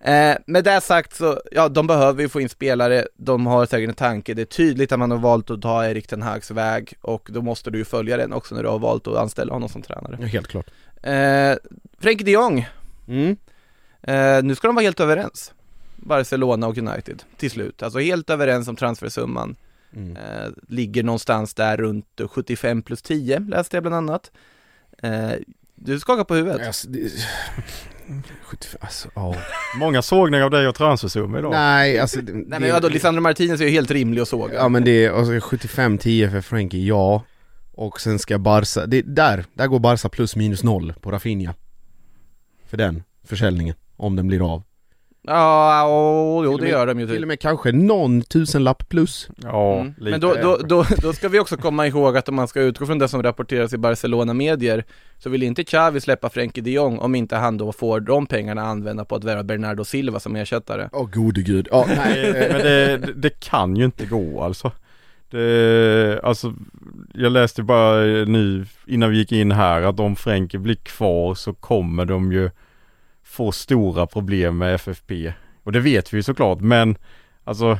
[0.00, 3.88] Eh, med det sagt så, ja de behöver ju få in spelare, de har säkert
[3.88, 6.87] en tanke, det är tydligt att man har valt att ta Erik Ten Hags väg
[7.00, 9.68] och då måste du ju följa den också när du har valt att anställa honom
[9.68, 10.18] som tränare.
[10.20, 10.70] Ja, helt klart.
[11.02, 11.54] Eh,
[11.98, 12.68] Frenkie de Jong,
[13.08, 13.36] Mm.
[14.02, 15.52] eh, nu ska de vara helt överens.
[15.96, 19.56] Barcelona och United till slut, alltså helt överens om transfersumman.
[19.96, 20.16] Mm.
[20.16, 24.30] Eh, ligger någonstans där runt 75 plus 10 läste jag bland annat.
[25.02, 25.30] Eh,
[25.74, 26.66] du skakar på huvudet.
[26.66, 27.10] Alltså, det...
[28.42, 29.34] 75, alltså, ja.
[29.78, 31.52] många sågningar av dig och transfersumma idag.
[31.52, 34.54] Nej, alltså det, Nej men vadå, Lisandro Martinez är ju helt rimlig att såga.
[34.54, 37.22] Ja men det är alltså, 75-10 för Frankie, ja
[37.72, 41.54] Och sen ska Barca, det, där, där går Barca plus minus noll på Rafinha
[42.66, 44.62] För den försäljningen, om den blir av
[45.22, 47.22] Ja, och, jo Till det med- gör de ju Till typ.
[47.22, 49.94] och med kanske någon tusenlapp plus Ja, Mm.
[49.98, 50.10] lite.
[50.10, 52.86] Men då, då, då, då ska vi också komma ihåg att om man ska utgå
[52.86, 54.84] från det som rapporteras i Barcelona-medier
[55.18, 58.62] så vill inte Xavi släppa Frenkie de Jong om inte han då får de pengarna
[58.62, 60.88] använda på att värva Bernardo Silva som ersättare.
[60.92, 64.72] Åh gode gud, ja nej Nej, men det, det- det kan ju inte gå alltså.
[65.30, 66.54] Det, alltså,
[67.14, 71.52] jag läste bara nu innan vi gick in här att om Frenkie blir kvar så
[71.54, 72.50] kommer de ju
[73.28, 75.32] få stora problem med FFP.
[75.64, 76.96] Och det vet vi ju såklart men
[77.44, 77.78] alltså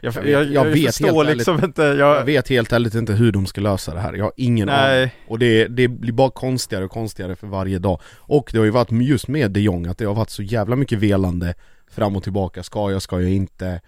[0.00, 1.82] jag, Jag jag, jag, vet- helt liksom inte.
[1.82, 4.90] Jag, vet helt ärligt inte hur de ska lösa det här, jag har ingen aning.
[4.90, 8.00] Nej, Och det, det blir bara konstigare och konstigare för varje dag.
[8.16, 10.76] Och det har ju varit just med de Jong att det har varit så jävla
[10.76, 11.54] mycket velande
[11.90, 13.80] Fram och tillbaka, ska jag, ska jag inte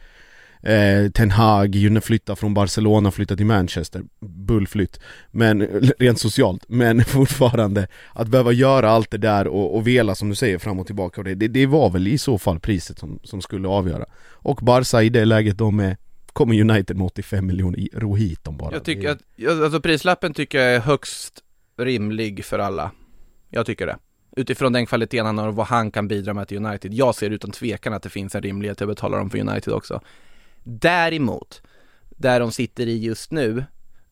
[0.63, 5.01] eh, Ten Hag ju flytta från Barcelona, flytta till Manchester, bullflytt.
[5.31, 5.63] Men
[5.99, 10.35] rent socialt, men fortfarande Att behöva göra allt det där och, och vela som du
[10.35, 13.21] säger fram och tillbaka och det, det, det var väl i så fall priset som,
[13.23, 14.05] som skulle avgöra.
[14.33, 15.97] Och Barca i det läget de är
[16.33, 18.73] Kommer United med 85 miljoner, ro hit dem bara.
[18.73, 19.19] Jag tycker att,
[19.63, 21.41] alltså prislappen tycker jag är högst
[21.79, 22.91] rimlig för alla.
[23.49, 23.97] Jag tycker det.
[24.37, 26.95] Utifrån den kvaliteten han har och vad han kan bidra med till United.
[26.95, 30.01] Jag ser utan tvekan att det finns en rimlighet att betala dem för United också
[30.63, 31.63] Däremot,
[32.09, 33.65] där de sitter i just nu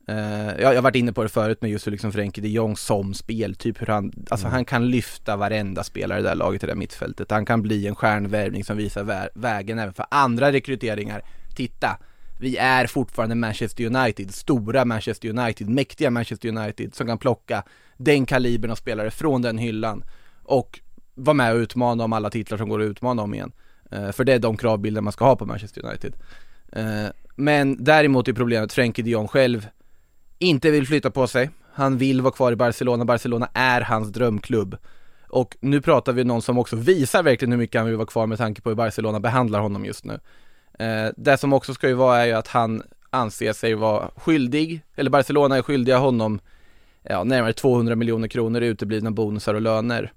[0.08, 2.76] jag, jag har varit inne på det förut med just hur liksom Frenkie de Jong
[2.76, 4.54] som speltyp, hur han, alltså mm.
[4.54, 7.30] han kan lyfta varenda spelare i det där laget i det där mittfältet.
[7.30, 11.22] Han kan bli en stjärnvärvning som visar vä vägen även för andra rekryteringar.
[11.56, 11.98] Titta,
[12.40, 17.62] vi är fortfarande Manchester United, stora Manchester United, mäktiga Manchester United som kan plocka
[17.96, 20.04] den kalibern av spelare från den hyllan
[20.42, 20.80] och
[21.14, 23.52] vara med och utmana om alla titlar som går att utmana om igen.
[23.90, 26.14] Eh, för det är de kravbilder man ska ha på Manchester United.
[26.72, 29.68] Eh, men däremot är problemet Frenkie de Jong själv
[30.38, 31.50] inte vill flytta på sig.
[31.72, 34.76] Han vill vara kvar i Barcelona, Barcelona är hans drömklubb.
[35.28, 38.06] Och nu pratar vi om någon som också visar verkligen hur mycket han vill vara
[38.06, 40.20] kvar med tanke på hur Barcelona behandlar honom just nu.
[40.78, 44.80] Eh, det som också ska ju vara är ju att han anser sig vara skyldig,
[44.96, 46.40] eller Barcelona är skyldiga honom
[47.02, 50.12] ja, närmare 200 miljoner kronor i uteblivna bonusar och löner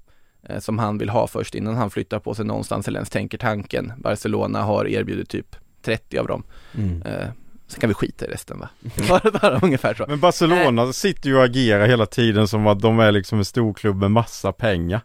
[0.59, 3.93] som han vill ha först innan han flyttar på sig någonstans eller ens tänker tanken.
[3.97, 6.43] Barcelona har erbjudit typ 30 av dem.
[6.77, 7.01] Mm.
[7.01, 7.27] Eh,
[7.67, 8.69] Sen kan vi skita i resten va?
[9.09, 10.05] bara, bara ungefär så.
[10.07, 10.91] Men Barcelona äh.
[10.91, 14.51] sitter ju och agerar hela tiden som att de är liksom en storklubb med massa
[14.51, 15.01] pengar.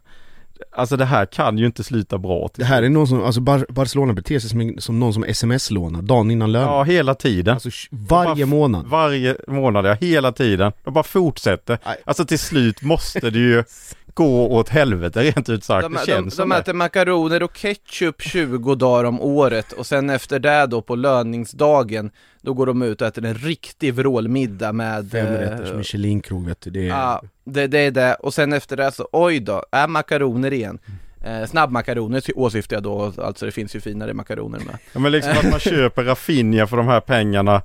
[0.72, 3.66] Alltså det här kan ju inte sluta bra Det här är någon som, alltså Bar
[3.68, 7.68] Barcelona beter sig som, som någon som sms-lånar dagen innan lön Ja hela tiden Alltså
[7.90, 11.96] varje bara, månad Varje månad, ja hela tiden De bara fortsätter Nej.
[12.05, 13.64] Alltså till slut måste det ju
[14.17, 17.57] gå åt helvete rent ut sagt, de, det känns De, de, de äter makaroner och
[17.57, 22.11] ketchup 20 dagar om året och sen efter det då på löningsdagen
[22.43, 26.71] Då går de ut och äter en riktig vrålmiddag med Femrätters eh, Michelinkrog vet du,
[26.71, 26.89] det är...
[26.89, 30.79] Ja, det, det är det och sen efter det så, oj då, är makaroner igen
[31.25, 34.79] Eh, snabbmakaroner åsyftar jag då, alltså det finns ju finare makaroner med.
[34.93, 37.63] Ja men liksom att man köper Raffinja för de här pengarna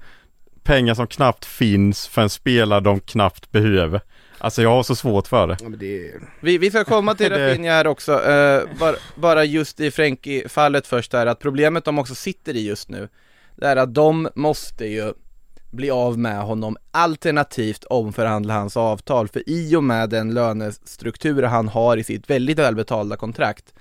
[0.63, 4.01] Pengar som knappt finns för en spelare de knappt behöver.
[4.43, 5.57] Alltså jag har så svårt för det.
[5.61, 6.13] Ja, det...
[6.39, 11.13] Vi, vi ska komma till Rafinha här också, uh, bara, bara just i Frenkie-fallet först
[11.13, 13.09] här, att problemet de också sitter i just nu,
[13.55, 15.13] det är att de måste ju
[15.71, 21.67] bli av med honom alternativt omförhandla hans avtal, för i och med den lönestruktur han
[21.67, 23.73] har i sitt väldigt välbetalda kontrakt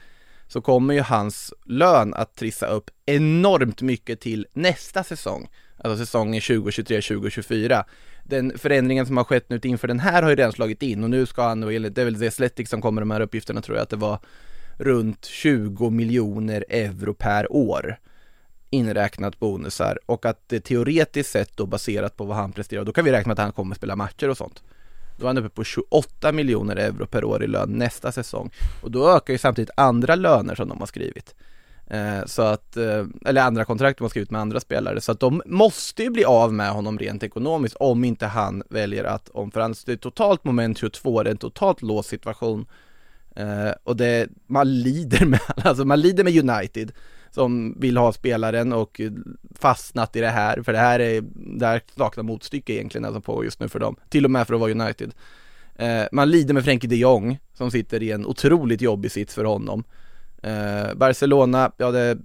[0.48, 5.48] så kommer ju hans lön att trissa upp enormt mycket till nästa säsong,
[5.84, 7.84] alltså säsongen 2023-2024
[8.30, 11.10] den förändringen som har skett nu inför den här har ju redan slagit in och
[11.10, 13.82] nu ska han, det är väl The Athletic som kommer de här uppgifterna tror jag
[13.82, 14.18] att det var
[14.78, 17.96] runt 20 miljoner euro per år
[18.70, 23.04] inräknat bonusar och att det teoretiskt sett då baserat på vad han presterar, då kan
[23.04, 24.62] vi räkna med att han kommer spela matcher och sånt.
[25.18, 28.50] Då är han uppe på 28 miljoner euro per år i lön nästa säsong
[28.82, 31.34] och då ökar ju samtidigt andra löner som de har skrivit.
[31.90, 35.20] Eh, så att, eh, eller andra kontrakt de har skrivit med andra spelare, så att
[35.20, 39.76] de måste ju bli av med honom rent ekonomiskt om inte han väljer att omförhandla.
[39.86, 42.66] Det är totalt moment 22, det är en totalt låst situation.
[43.36, 46.92] Eh, och det, man lider med, alltså man lider med United
[47.30, 49.00] som vill ha spelaren och
[49.54, 51.22] fastnat i det här, för det här är,
[51.58, 54.54] det här saknar motstycke egentligen alltså på just nu för dem, till och med för
[54.54, 55.14] att vara United.
[55.76, 59.44] Eh, man lider med Frenkie de Jong som sitter i en otroligt jobbig sits för
[59.44, 59.84] honom.
[60.42, 62.18] Eh, Barcelona, ja det...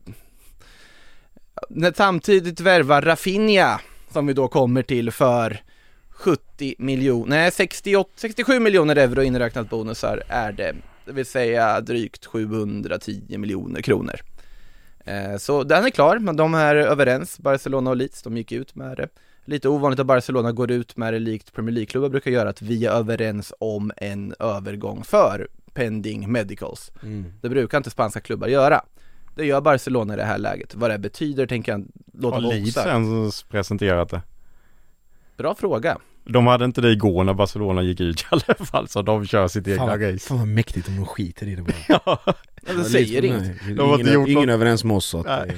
[1.70, 5.62] När samtidigt värvar Rafinha, som vi då kommer till för
[6.10, 10.76] 70 miljoner, nej 68, 67 miljoner euro inräknat bonusar är det.
[11.06, 14.16] Det vill säga drygt 710 miljoner kronor.
[15.06, 18.76] Eh, så den är klar, men de är överens, Barcelona och Leeds, de gick ut
[18.76, 19.10] med det.
[19.46, 22.86] Lite ovanligt att Barcelona går ut med det likt Premier League-klubbar brukar göra, att vi
[22.86, 26.92] är överens om en övergång för pending medicals.
[27.04, 27.34] Mm.
[27.42, 28.82] Det brukar inte spanska klubbar göra.
[29.36, 30.76] Det gör Barcelona i det här läget.
[30.76, 32.88] Vad det betyder tänker jag låta vara osagt.
[32.88, 34.22] Har ens presenterat det?
[35.38, 35.98] Bra fråga.
[36.28, 39.48] De hade inte det igår när Barcelona gick ut i alla fall så de kör
[39.48, 40.28] sitt egna fan, race.
[40.28, 41.76] Fan vad mäktigt om de skiter i det bara.
[42.06, 43.68] ja, det säger inget.
[43.70, 45.50] Ingen, ingen överens med oss så att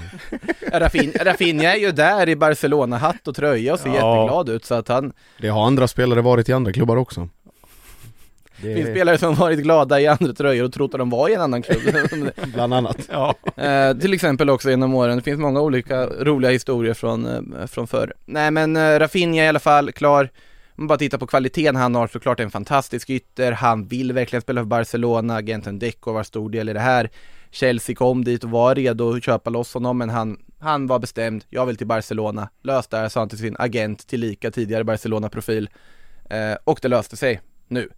[1.21, 3.93] Rafinha är ju där i Barcelona-hatt och tröja och ser ja.
[3.93, 7.30] jätteglad ut så att han Det har andra spelare varit i andra klubbar också.
[8.61, 11.33] Det finns spelare som varit glada i andra tröjor och trott att de var i
[11.33, 11.81] en annan klubb.
[12.53, 12.97] Bland annat.
[13.11, 13.35] Ja.
[13.55, 17.87] Eh, Till exempel också genom åren, det finns många olika roliga historier från, eh, från
[17.87, 18.13] förr.
[18.25, 20.23] Nej men eh, Rafinha i alla fall, klar.
[20.75, 24.41] Om man bara tittar på kvaliteten han har, såklart en fantastisk ytter, han vill verkligen
[24.41, 27.09] spela för Barcelona, agenten Deco var stor del i det här.
[27.51, 31.43] Chelsea kom dit och var redo att köpa loss honom men han han var bestämd,
[31.49, 35.69] jag vill till Barcelona, lös det här, sa han till sin agent, tillika tidigare Barcelona-profil.
[36.29, 37.89] Eh, och det löste sig nu.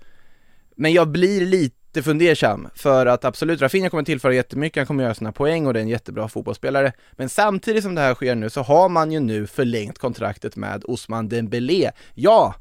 [0.80, 5.14] Men jag blir lite fundersam, för att absolut, Rafinha kommer tillföra jättemycket, han kommer göra
[5.14, 6.92] sina poäng och det är en jättebra fotbollsspelare.
[7.12, 10.84] Men samtidigt som det här sker nu så har man ju nu förlängt kontraktet med
[10.88, 11.92] Osman Dembélé.
[12.16, 12.56] Ja,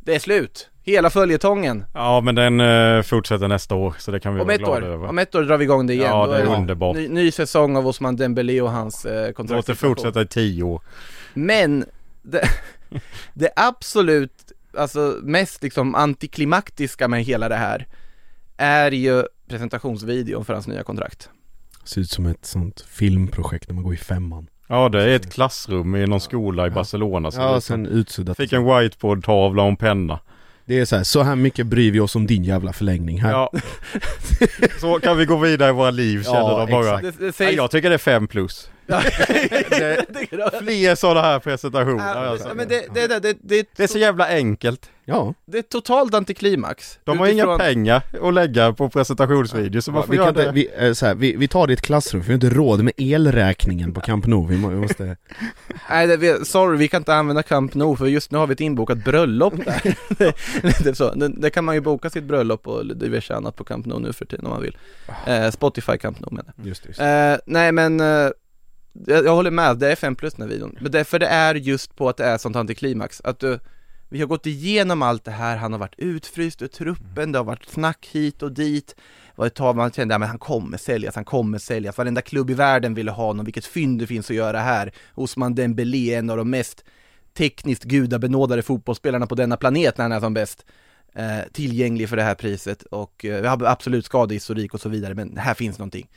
[0.00, 0.68] det är slut!
[0.82, 1.84] Hela följetongen.
[1.94, 4.82] Ja men den eh, fortsätter nästa år så det kan vi Om vara glada år,
[4.82, 5.08] över.
[5.08, 6.06] om ett år drar vi igång det igen.
[6.10, 6.96] Ja, Då det är underbart.
[6.96, 9.56] Ny, ny säsong av Osman Dembélé och hans eh, kontrakt.
[9.56, 10.82] Låt det fortsätta i tio år.
[11.34, 11.84] Men
[12.22, 12.48] det,
[13.34, 14.32] det absolut,
[14.78, 17.86] alltså mest liksom antiklimaktiska med hela det här
[18.56, 21.28] är ju presentationsvideon för hans nya kontrakt.
[21.84, 24.46] Ser ut som ett sånt filmprojekt när man går i femman.
[24.68, 27.30] Ja det är ett klassrum i någon skola i Barcelona.
[27.30, 28.36] Så Ja, sen utsuddat.
[28.36, 30.20] Fick en whiteboard-tavla och en penna.
[30.66, 33.30] Det är så här, så här mycket bryr vi oss om din jävla förlängning här.
[33.30, 33.52] Ja.
[34.80, 36.98] så kan vi gå vidare i våra liv känner Ja, de bara.
[36.98, 37.18] exakt.
[37.18, 37.56] Det, det Ja, sägs...
[37.56, 38.70] jag tycker det är fem plus.
[38.86, 42.54] Det, fler sådana här presentationer alltså.
[42.54, 44.90] men det, det, det, det, det, Det är så jävla enkelt.
[45.06, 45.34] Ja.
[45.46, 46.98] det är totalt antiklimax.
[47.04, 50.52] De har inga Utifrån- pengar att lägga på presentationsvideo så man får vi, göra det.
[50.52, 52.50] vi, eh, så här, vi, vi tar det i ett klassrum, för vi har inte
[52.58, 54.46] råd med elräkningen på Camp Nou.
[54.46, 55.16] Vi, må, vi måste...
[55.90, 58.52] Nej, det, vi, sorry, vi kan inte använda Camp Nou för just nu har vi
[58.52, 59.96] ett inbokat bröllop där.
[60.84, 61.14] det, så.
[61.14, 64.12] Det, det kan man ju boka sitt bröllop och diverse annat på Camp Nou nu
[64.12, 64.76] för tiden om man vill.
[65.26, 66.66] Eh, Spotify Camp Nou menar jag.
[66.66, 68.28] Just det, just Eh, nej men, eh,
[69.06, 70.78] jag, jag håller med, det är 5 plus den här videon.
[70.80, 73.20] Men det, för det är just på att det är sånt antiklimax.
[73.24, 73.58] Att du,
[74.08, 77.44] vi har gått igenom allt det här, han har varit utfryst ur truppen, det har
[77.44, 78.94] varit snack hit och dit.
[78.96, 81.98] Det var ett tag man kände, ja, men han kommer säljas, han kommer säljas.
[81.98, 84.92] Varenda klubb i världen ville ha honom, vilket fynd det finns att göra här.
[85.14, 86.84] Osman Dembélé, en av de mest
[87.36, 90.64] tekniskt gudabenådade fotbollsspelarna på denna planet när han är som bäst.
[91.16, 95.14] Eh, tillgänglig för det här priset och eh, vi har absolut skadehistorik och så vidare,
[95.14, 96.10] men här finns någonting.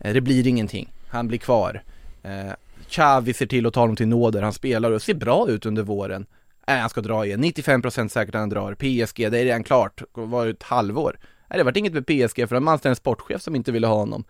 [0.00, 1.82] Eh, det blir ingenting, han blir kvar.
[2.22, 2.52] Eh,
[2.88, 5.82] Xavi ser till att ta honom till nåder, han spelar och ser bra ut under
[5.82, 6.26] våren.
[6.66, 8.74] Äh, han ska dra igen, 95% säkert att han drar.
[8.74, 11.18] PSG, det är redan klart, det var ett halvår.
[11.50, 13.94] Nej, det vart inget med PSG för de anställde en sportchef som inte ville ha
[13.94, 14.24] honom.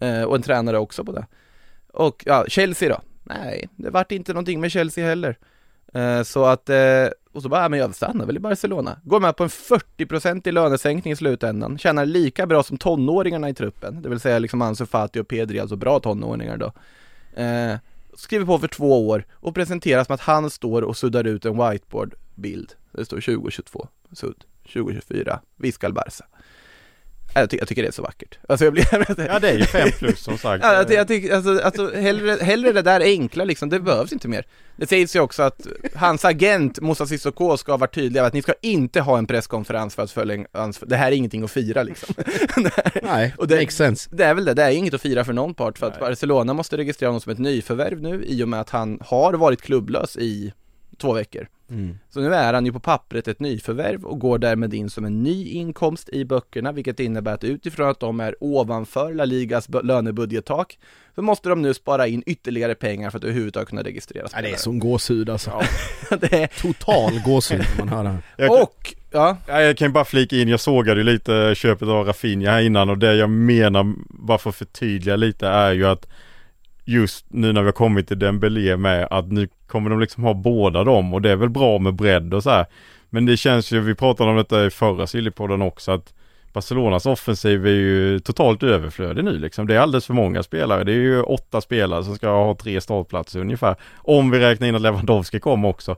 [0.00, 1.26] Eh, och en tränare också på det.
[1.92, 3.00] Och ja, Chelsea då?
[3.22, 5.38] Nej, det vart inte någonting med Chelsea heller.
[5.94, 9.00] Eh, så att, eh, och så bara, ja, men jag stannar väl i Barcelona.
[9.04, 11.78] Går med på en 40% i lönesänkning i slutändan.
[11.78, 14.02] Tjänar lika bra som tonåringarna i truppen.
[14.02, 16.72] Det vill säga liksom Ansu Fati och Pedri, alltså bra tonåringar då.
[17.34, 17.76] Eh,
[18.14, 21.56] skriver på för två år och presenteras som att han står och suddar ut en
[21.56, 22.72] whiteboard-bild.
[22.92, 26.24] Det står 2022, sudd, 2024, Viscal Barca.
[27.34, 28.38] Äh, Jag, ty- jag tycker det är så vackert.
[28.48, 28.86] Alltså jag blir...
[29.28, 30.64] Ja det är ju fem plus som sagt.
[30.66, 34.28] Ja, jag, jag tycker, alltså, alltså hellre, hellre det där enkla liksom, det behövs inte
[34.28, 34.46] mer.
[34.76, 38.42] Det sägs ju också att hans agent Moussa Sissoko ska vara tydlig med att ni
[38.42, 40.44] ska inte ha en presskonferens för att följa,
[40.86, 42.14] det här är ingenting att fira liksom.
[43.02, 44.08] Nej, Och det- makes sense.
[44.12, 46.54] Det är väl det, det är inget att fira för någon part för att Barcelona
[46.54, 50.16] måste registrera honom som ett nyförvärv nu i och med att han har varit klubblös
[50.16, 50.52] i
[51.00, 51.48] två veckor.
[51.70, 51.98] Mm.
[52.10, 55.22] Så nu är han ju på pappret ett nyförvärv och går därmed in som en
[55.22, 60.78] ny inkomst i böckerna, vilket innebär att utifrån att de är ovanför La Ligas lönebudgettak,
[61.14, 64.30] så måste de nu spara in ytterligare pengar för att överhuvudtaget kunna registrera Ja, det
[64.30, 64.52] spelare.
[64.52, 65.62] är sån gåshud alltså.
[66.20, 68.62] det är, Total gåshud man hör det här.
[68.62, 72.06] Och, ja, Ja, jag kan ju bara flika in, jag sågade ju lite köpet av
[72.06, 76.06] Rafinha här innan och det jag menar, bara för att förtydliga lite, är ju att
[76.84, 80.34] just nu när vi har kommit till Dembélé med att nu kommer de liksom ha
[80.34, 82.66] båda dem och det är väl bra med bredd och så här.
[83.10, 86.14] Men det känns ju, vi pratade om detta i förra Sillypodden också att
[86.52, 89.66] Barcelonas offensiv är ju totalt överflödig nu liksom.
[89.66, 90.84] Det är alldeles för många spelare.
[90.84, 93.76] Det är ju åtta spelare som ska ha tre startplatser ungefär.
[93.96, 95.96] Om vi räknar in att Lewandowski kommer också.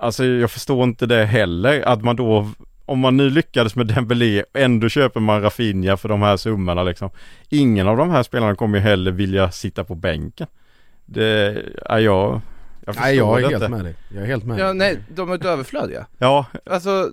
[0.00, 2.50] Alltså jag förstår inte det heller att man då
[2.92, 7.10] om man nu lyckades med Dembélé ändå köper man Rafinha för de här summorna liksom.
[7.48, 10.46] Ingen av de här spelarna kommer ju heller vilja sitta på bänken.
[11.06, 12.40] Det är jag.
[12.86, 13.68] Jag Nej jag är det helt inte.
[13.68, 13.94] med dig.
[14.14, 14.74] Jag är helt med ja dig.
[14.74, 16.06] nej, de är ett överflödiga.
[16.18, 17.10] Ja, Alltså,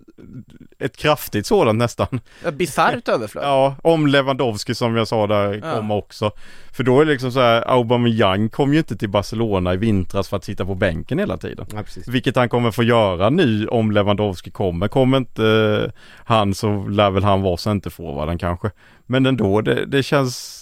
[0.79, 2.19] ett kraftigt sådant nästan.
[2.43, 3.43] ja, bisarrt överflöd.
[3.43, 5.75] Ja, om Lewandowski som jag sa där Ja.
[5.75, 6.31] kommer också.
[6.71, 10.29] För då är det liksom så här, Aubameyang kom ju inte till Barcelona i vintras
[10.29, 11.65] för att sitta på bänken hela tiden.
[11.73, 12.07] Ja, precis.
[12.07, 14.87] Vilket han kommer få göra nu om Lewandowski kommer.
[14.87, 15.45] Kommer inte
[15.85, 15.91] eh,
[16.25, 18.71] han så lär väl han vara centerforwarden kanske.
[19.05, 20.55] Men ändå, det, det känns...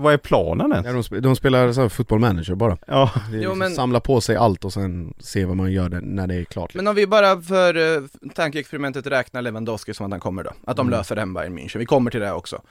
[0.00, 0.86] Vad är planen ens?
[0.86, 2.78] Ja, de, sp- de spelar så här football manager bara.
[2.86, 5.72] Ja, Det är Jo, liksom men- Samla på sig allt och sen se vad man
[5.72, 6.74] gör det, när det är klart.
[6.74, 10.76] Men om vi bara för uh, tankeexperimentet räknar Lewandowski som att han kommer då, att
[10.76, 10.98] de Mm.
[10.98, 12.62] löser med Bayern München, vi kommer till det också.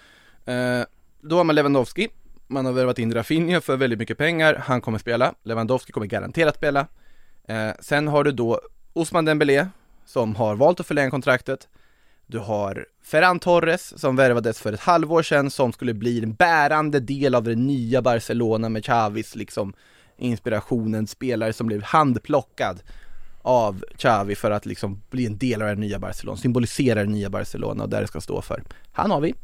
[0.45, 0.82] Eh,
[1.21, 2.07] då har man Lewandowski,
[2.47, 6.55] man har värvat in Rafinha för väldigt mycket pengar, han kommer spela, Lewandowski kommer garanterat
[6.55, 6.88] spela.
[7.47, 8.59] Eh, sen har du då
[8.93, 9.67] Osman Dembélé,
[10.05, 11.67] som har valt att förlänga kontraktet.
[12.32, 16.99] Du har Ferran Torres som värvades för ett halvår sedan som skulle bli en bärande
[16.99, 19.73] del av det nya Barcelona med Xavis liksom
[20.17, 22.82] inspirationen, spelare som blev handplockad
[23.41, 27.30] av Xavi för att liksom bli en del av det nya Barcelona, symbolisera det nya
[27.30, 28.63] Barcelona och där det ska stå för.
[28.91, 29.36] Han har vi.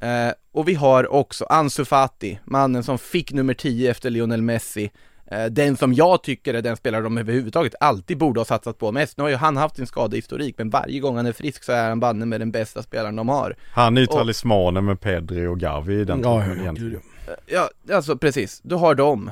[0.00, 4.90] Eh, och vi har också Ansu Fati, mannen som fick nummer 10 efter Lionel Messi.
[5.30, 8.92] Eh, den som jag tycker är den spelare de överhuvudtaget alltid borde ha satsat på
[8.92, 9.16] mest.
[9.18, 11.88] Nu har ju han haft sin skadehistorik, men varje gång han är frisk så är
[11.88, 13.56] han banne med den bästa spelaren de har.
[13.72, 17.00] Han är ju Och- talismanen med Pedri och Gavi i den Ja, egentligen.
[17.26, 17.68] ja.
[17.86, 18.60] Ja, alltså precis.
[18.62, 19.30] Du har dem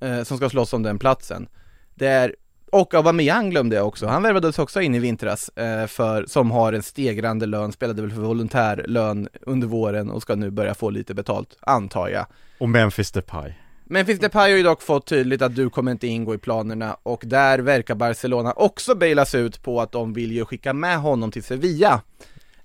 [0.00, 1.46] eh, som ska slåss om den platsen.
[1.94, 2.34] Det är,
[2.72, 4.06] och Aubameyang glömde jag också.
[4.06, 8.10] Han värvades också in i vintras eh, för, som har en stegrande lön, spelade väl
[8.10, 12.26] för volontärlön under våren och ska nu börja få lite betalt, antar jag.
[12.58, 13.52] Och Memphis Depay.
[13.86, 17.22] Memphis Depay har ju dock fått tydligt att du kommer inte ingå i planerna och
[17.26, 21.42] där verkar Barcelona också bailas ut på att de vill ju skicka med honom till
[21.42, 22.02] Sevilla.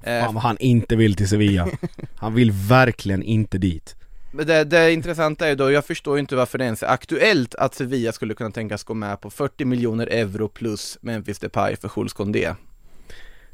[0.03, 1.67] Eh, Fan vad han inte vill till Sevilla.
[2.15, 3.95] Han vill verkligen inte dit.
[4.31, 7.75] Det, det intressanta är då, jag förstår ju inte varför det ens är aktuellt att
[7.75, 12.13] Sevilla skulle kunna tänkas gå med på 40 miljoner euro plus Memphis Depay för Jules
[12.13, 12.53] Koundé.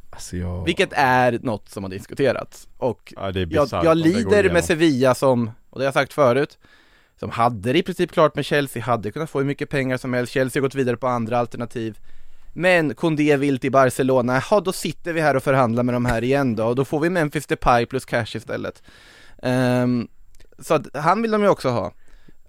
[0.10, 0.66] Alltså jag...
[0.66, 2.68] Vilket är något som har diskuterats.
[2.78, 6.58] Och Ja, jag, jag lider med Sevilla som, och det har jag sagt förut,
[7.20, 10.14] som hade det i princip klart med Chelsea, hade kunnat få hur mycket pengar som
[10.14, 12.00] helst, Chelsea har gått vidare på andra alternativ.
[12.54, 16.24] Men Koundé vill till Barcelona, ja då sitter vi här och förhandlar med de här
[16.24, 18.84] igen då, och då får vi Memphis Depay plus cash istället.
[19.44, 20.08] Um,
[20.60, 21.92] så att han vill de ju också ha.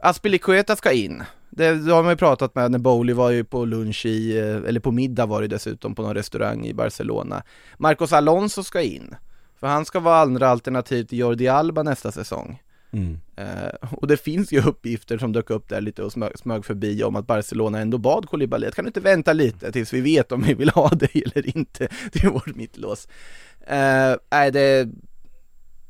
[0.00, 1.22] Aspilicueta ska in.
[1.50, 4.68] Det, det har man ju pratat med när Bowley var ju på lunch i, eh,
[4.68, 7.42] eller på middag var det dessutom på någon restaurang i Barcelona.
[7.78, 9.14] Marcos Alonso ska in.
[9.60, 12.62] För han ska vara andra alternativ till Jordi Alba nästa säsong.
[12.90, 13.20] Mm.
[13.36, 17.04] Eh, och det finns ju uppgifter som dök upp där lite och smög, smög förbi
[17.04, 20.32] om att Barcelona ändå bad Koulibaly att kan du inte vänta lite tills vi vet
[20.32, 23.08] om vi vill ha dig eller inte till vårt mittlås.
[23.66, 24.88] Eh, nej det,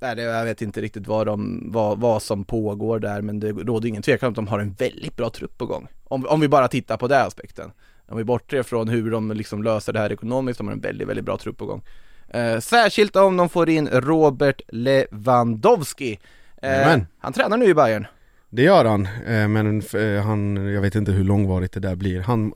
[0.00, 3.52] nej det, jag vet inte riktigt vad, de, vad, vad som pågår där men det
[3.52, 5.88] råder ingen tvekan om att de har en väldigt bra trupp på gång.
[6.04, 7.70] Om, om vi bara tittar på den aspekten.
[8.08, 11.08] Om vi bortser från hur de liksom löser det här ekonomiskt, de har en väldigt,
[11.08, 11.82] väldigt bra trupp på gång.
[12.28, 16.18] Eh, särskilt om de får in Robert Lewandowski.
[16.62, 18.06] Eh, han tränar nu i Bayern.
[18.50, 22.20] Det gör han, eh, men eh, han, jag vet inte hur långvarigt det där blir.
[22.20, 22.52] Han,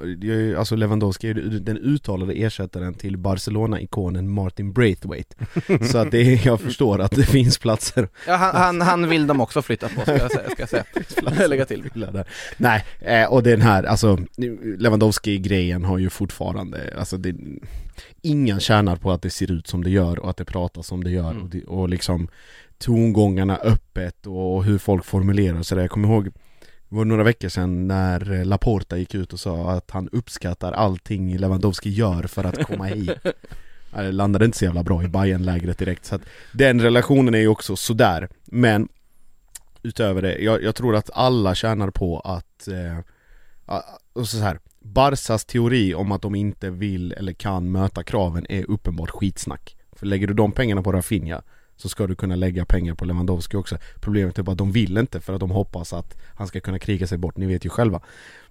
[0.58, 5.36] alltså Lewandowski är den uttalade ersättaren till Barcelona-ikonen Martin Braithwaite.
[5.90, 9.26] Så att det är, jag förstår att det finns platser Ja, han, han, han vill
[9.26, 10.84] de också flytta på ska jag säga, ska jag säga.
[11.48, 11.90] Lägga till.
[12.56, 14.18] Nej, eh, och den här, alltså
[14.78, 17.34] Lewandowski-grejen har ju fortfarande, alltså det,
[18.22, 21.04] ingen tjänar på att det ser ut som det gör och att det pratas som
[21.04, 21.42] det gör Mm.
[21.42, 22.28] och, det, och liksom
[22.78, 25.78] tongångarna öppet och hur folk formulerar sig.
[25.78, 26.24] Jag kommer ihåg
[26.88, 31.38] det var några veckor sedan när Laporta gick ut och sa att han uppskattar allting
[31.38, 33.10] Lewandowski gör för att komma hit.
[33.94, 36.22] Det landade inte så jävla bra i bayern lägret direkt så att
[36.52, 38.88] den relationen är ju också sådär Men
[39.82, 42.98] Utöver det, jag, jag tror att alla tjänar på att eh,
[44.12, 48.70] och så här, Barsas teori om att de inte vill eller kan möta kraven är
[48.70, 49.76] uppenbart skitsnack.
[49.92, 51.42] För lägger du de pengarna på Rafinha
[51.76, 53.78] så ska du kunna lägga pengar på Lewandowski också.
[54.00, 56.78] Problemet är bara att de vill inte för att de hoppas att han ska kunna
[56.78, 58.00] kriga sig bort, ni vet ju själva.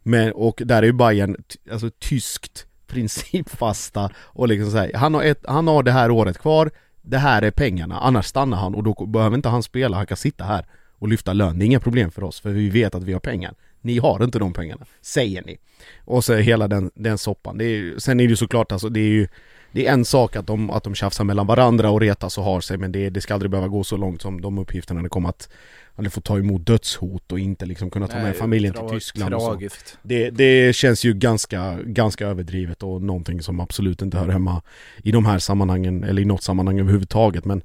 [0.04, 1.36] Men, och där är ju Bayern
[1.72, 6.72] alltså tyskt principfasta och liksom säger han, har ett, han har det här året kvar.
[7.02, 10.18] Det här är pengarna, annars stannar han och då behöver inte han spela, han kan
[10.18, 10.66] sitta här
[11.00, 13.20] och lyfta lön, det är inga problem för oss för vi vet att vi har
[13.20, 13.56] pengar.
[13.82, 15.58] Ni har inte de pengarna, säger ni
[16.06, 18.90] Och så hela den, den soppan, det är, ju- sen är det ju såklart alltså,
[18.90, 19.28] det är ju
[19.72, 22.62] det är en sak att de, att de tjafsar mellan varandra och retas och har
[22.62, 25.26] sig men det, det ska aldrig behöva gå så långt som de uppgifterna det kom
[25.26, 25.50] att
[25.96, 28.98] Han får ta emot dödshot och inte liksom kunna ta med Nej, familjen tra- till
[29.00, 29.48] Tyskland och så.
[29.48, 29.98] Tragiskt.
[30.04, 34.62] Det, det känns ju ganska, ganska överdrivet och någonting som absolut inte hör hemma
[35.04, 37.62] i de här sammanhangen eller i något sammanhang överhuvudtaget men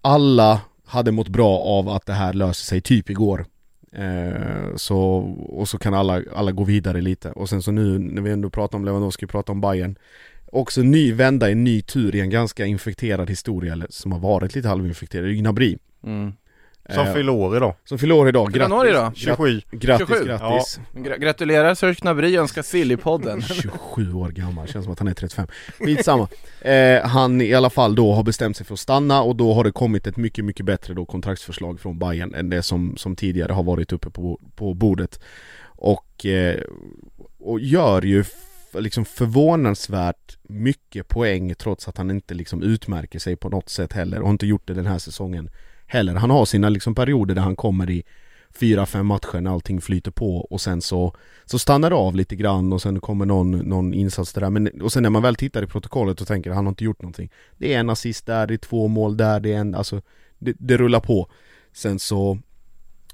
[0.00, 3.46] alla hade mått bra av att det här löser sig typ igår
[3.94, 4.98] eh, så,
[5.48, 8.50] och så kan alla, alla gå vidare lite och sen så nu när vi ändå
[8.50, 9.98] pratar om Lewandowski, pratar om Bayern
[10.54, 14.18] Också en ny vända, en ny tur i en ganska infekterad historia eller som har
[14.18, 16.32] varit lite halvinfekterad, Gnabry Mm.
[16.90, 17.74] Som Eh, fyller år idag.
[17.84, 19.12] Som fyller år idag, han år idag?
[19.16, 19.60] 27.
[19.70, 20.26] Grattis, 27?
[20.26, 20.80] grattis!
[20.94, 23.40] Gra- gratulerar Serge Gnabry, önskar Silly-podden.
[23.62, 25.46] 27 år gammal, känns som att han är 35
[25.78, 26.28] Skitsamma
[26.60, 29.64] eh, Han i alla fall då har bestämt sig för att stanna och då har
[29.64, 33.52] det kommit ett mycket, mycket bättre då kontraktsförslag från Bayern än det som, som tidigare
[33.52, 35.20] har varit uppe på, på bordet
[35.66, 36.60] Och, eh,
[37.38, 38.24] och gör ju
[38.78, 44.18] liksom förvånansvärt mycket poäng trots att han inte liksom utmärker sig på något sätt heller
[44.18, 45.50] och har inte gjort det den här säsongen
[45.86, 46.14] heller.
[46.14, 48.02] Han har sina liksom perioder där han kommer i
[48.54, 51.14] fyra, fem matcher när allting flyter på och sen så
[51.44, 54.50] så stannar det av lite grann och sen kommer någon, någon insats där.
[54.50, 57.02] Men, och sen när man väl tittar i protokollet och tänker han har inte gjort
[57.02, 57.30] någonting.
[57.56, 60.02] Det är en assist där, det är två mål där, det är en, alltså
[60.38, 61.30] det, det rullar på.
[61.72, 62.38] Sen så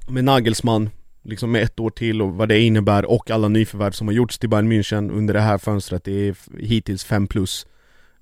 [0.09, 0.91] med Nagelsmann
[1.23, 4.39] Liksom med ett år till och vad det innebär och alla nyförvärv som har gjorts
[4.39, 7.67] till Bayern München under det här fönstret Det är hittills 5 plus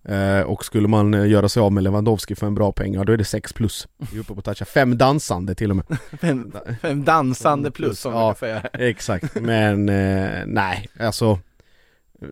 [0.04, 3.04] eh, Och skulle man eh, göra sig av med Lewandowski för en bra peng, ja
[3.04, 5.84] då är det 6 plus Vi är uppe på toucha, fem dansande till och med
[6.20, 8.34] Fem, fem dansande plus som Ja.
[8.40, 8.60] säga.
[8.72, 11.30] Exakt, men eh, nej, alltså
[12.22, 12.28] eh,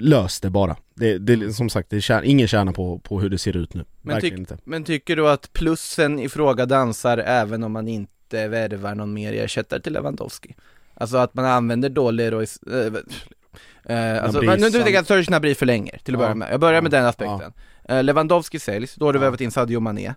[0.00, 0.76] Lös det bara.
[0.94, 3.84] Det, det, som sagt, det tjär, ingen tjänar på, på hur det ser ut nu.
[4.02, 4.58] Men, tyck, inte.
[4.64, 9.32] men tycker du att plussen i fråga dansar även om man inte värvar någon mer
[9.32, 10.54] ersättare till Lewandowski?
[10.94, 12.92] Alltså att man använder då Leroy, äh,
[13.84, 16.24] äh, alltså, men nu tycker jag att Serge Gnabry förlänger till att Ja.
[16.26, 16.48] börja med.
[16.52, 17.52] Jag börjar med den aspekten.
[17.88, 20.06] Eh, Lewandowski säljs, då har du värvat in Sadio Mané.
[20.06, 20.14] Eh,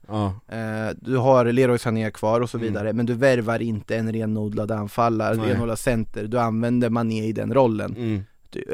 [1.02, 2.68] du har Leroy Sané kvar och så Mm.
[2.68, 5.50] vidare, men du värvar inte en renodlad anfallare, Nej.
[5.54, 7.96] renodlad center, du använder Mané i den rollen.
[7.98, 8.24] mm.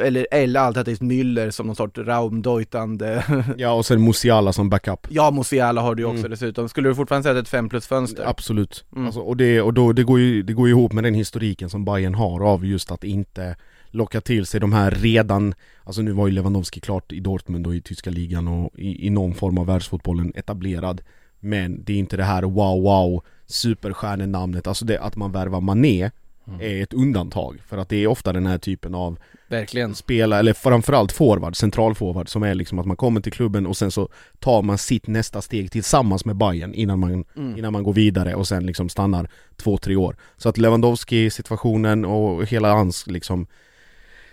[0.02, 3.24] Eller, eller alternativt Müller som någon sorts raumdeutande
[3.58, 5.08] ja och sen Musiala som backup.
[5.10, 6.32] Ja, Musiala har du ju också Mm.
[6.32, 6.70] dessutom.
[6.70, 8.24] Skulle du fortfarande säga att det är ett 5 plus fönster?
[8.28, 8.86] Absolut.
[8.96, 9.06] Mm.
[9.06, 11.70] Alltså, och det, och då, det, går ju, det går ju ihop med den historiken
[11.70, 13.56] som Bayern har av just att inte
[13.92, 17.76] locka till sig de här redan Alltså nu var ju Lewandowski klart i Dortmund och
[17.76, 21.02] i tyska ligan och i, i någon form av världsfotbollen etablerad
[21.40, 26.12] Men det är inte det här wow wow superstjärnenamnet, alltså det att man värvar Mané
[26.60, 29.96] är ett undantag för att det är ofta den här typen av Verkligen.
[29.96, 33.92] spela, eller framförallt forward, centralforward som är liksom att man kommer till klubben och sen
[33.92, 37.58] så tar man sitt nästa steg tillsammans med Bayern innan man, Mm.
[37.58, 40.16] innan man går vidare och sen liksom stannar två, tre år.
[40.38, 43.48] Så att Lewandowski-situationen och hela hans liksom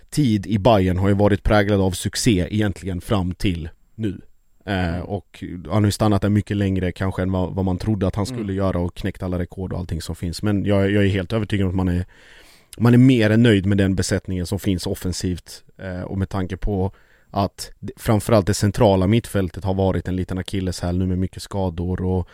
[0.09, 4.21] tid i Bayern har ju varit präglad av succé egentligen fram till nu.
[4.65, 8.07] Eh, och han har ju stannat där mycket längre kanske än vad, vad man trodde
[8.07, 8.55] att han skulle Mm.
[8.55, 10.43] göra och knäckt alla rekord och allting som finns.
[10.43, 12.05] Men jag, jag är helt övertygad om att man är
[12.77, 16.57] man är mer än nöjd med den besättningen som finns offensivt eh, och med tanke
[16.57, 16.91] på
[17.31, 22.27] att framförallt det centrala mittfältet har varit en liten akilleshäl nu med mycket skador och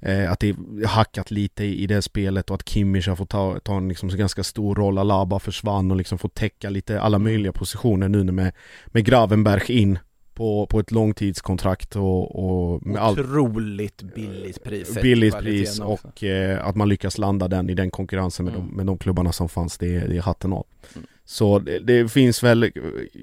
[0.00, 3.30] eh, att det är hackat lite i, i det spelet och att Kimmich har fått
[3.30, 7.18] ta, ta en liksom ganska stor roll, Alaba försvann och liksom fått täcka lite alla
[7.18, 8.52] möjliga positioner nu med,
[8.86, 9.98] med Gravenberg in
[10.34, 14.94] på, på ett långtidskontrakt och, och med allt Otroligt billigt pris.
[14.94, 18.66] sett billigt pris och eh, att man lyckas landa den i den konkurrensen med, Mm.
[18.68, 20.66] de, med de klubbarna som fanns, det, det är hatten av.
[20.94, 21.06] Mm.
[21.24, 22.70] Så det, det finns väl, eh,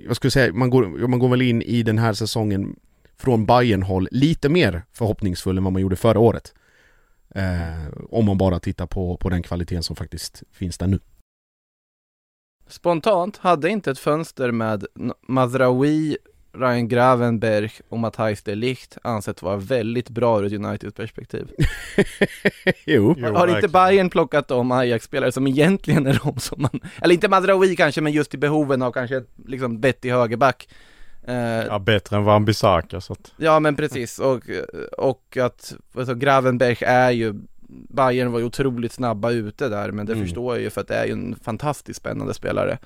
[0.07, 2.75] jag skulle säga, man går, man går väl in i den här säsongen
[3.17, 6.53] från Bayern-håll lite mer förhoppningsfull än vad man gjorde förra året.
[7.35, 10.99] Eh, om man bara tittar på, på den kvaliteten som faktiskt finns där nu.
[12.67, 14.85] Spontant hade inte ett fönster med
[15.27, 16.17] Mazraoui,
[16.53, 21.51] Ryan Gravenberg och Matthijs de Ligt ansett vara väldigt bra ur ett Uniteds perspektiv.
[22.85, 23.15] jo.
[23.17, 23.67] Jo, har inte.
[23.67, 28.13] Bayern plockat de Ajax-spelare som egentligen är de som man, eller inte Mazraoui kanske, men
[28.13, 30.67] just i behoven av kanske liksom vettig högerback.
[31.27, 33.31] Eh, Ja, bättre än Van Bissaka så att...
[33.37, 34.41] Ja men precis och,
[34.97, 37.33] och att alltså, Gravenberg är ju
[37.89, 40.25] Bayern var ju otroligt snabba ute där men det Mm.
[40.25, 42.77] förstår jag ju för att det är ju en fantastiskt spännande spelare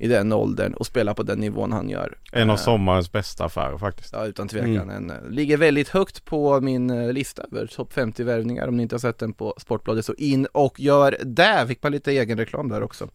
[0.00, 2.18] i den åldern och spela på den nivån han gör.
[2.32, 4.12] En av Eh, sommarens bästa affärer faktiskt.
[4.12, 4.90] Ja utan tvekan, Mm.
[4.90, 8.82] en, eh, ligger väldigt högt på min eh, lista över topp 50 värvningar om ni
[8.82, 12.38] inte har sett den på Sportbladet så in och gör det, fick man lite egen
[12.38, 13.08] reklam där också.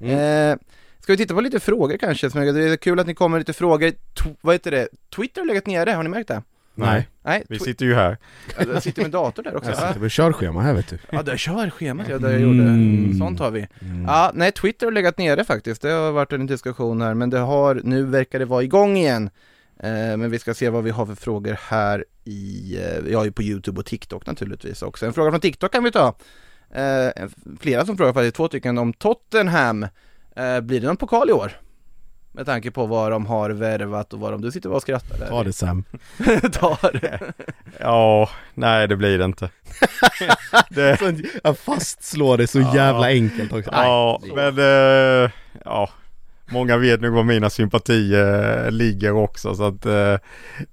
[0.00, 0.52] Mm.
[0.52, 0.58] Eh,
[1.00, 2.28] ska vi titta på lite frågor kanske?
[2.28, 4.88] Det är kul att ni kommer med lite frågor, Tw- vad heter det?
[5.16, 6.42] Twitter har legat nere, har ni märkt det?
[6.74, 8.18] Nej, Nej, Vi sitter ju här.
[8.58, 9.70] Ja, jag sitter med dator där också.
[9.70, 10.98] jag Ja, sitter med körschema här vet du.
[11.10, 13.04] ja där kör schemat ja, där jag Mm.
[13.06, 13.18] gjorde.
[13.18, 13.66] Sånt har vi.
[13.80, 14.04] Mm.
[14.04, 15.82] Ja, nej Twitter har legat nere faktiskt.
[15.82, 19.30] Det har varit en diskussion här, men det har, nu verkar det vara igång igen.
[19.82, 23.24] Eh, men vi ska se vad vi har för frågor här i, eh, vi har
[23.24, 25.06] ju på Youtube och TikTok naturligtvis också.
[25.06, 26.14] En fråga från TikTok kan vi ta.
[26.74, 27.28] Eh,
[27.60, 29.86] flera som frågar faktiskt, två stycken om Tottenham.
[30.36, 31.52] Eh, blir det någon pokal i år?
[32.32, 35.18] Med tanke på vad de har värvat och vad de, du sitter bara och skrattar
[35.18, 35.26] där.
[35.28, 35.84] Ta det Sam.
[36.52, 37.20] Ta det.
[37.80, 39.50] Ja, nej det blir det inte.
[40.70, 41.00] det,
[41.44, 42.74] Jag fastslår det så Ja.
[42.74, 43.70] jävla enkelt också.
[43.72, 45.30] ja, men eh,
[45.64, 45.90] ja.
[46.52, 50.16] Många vet nog var mina sympatier eh, ligger också så att eh,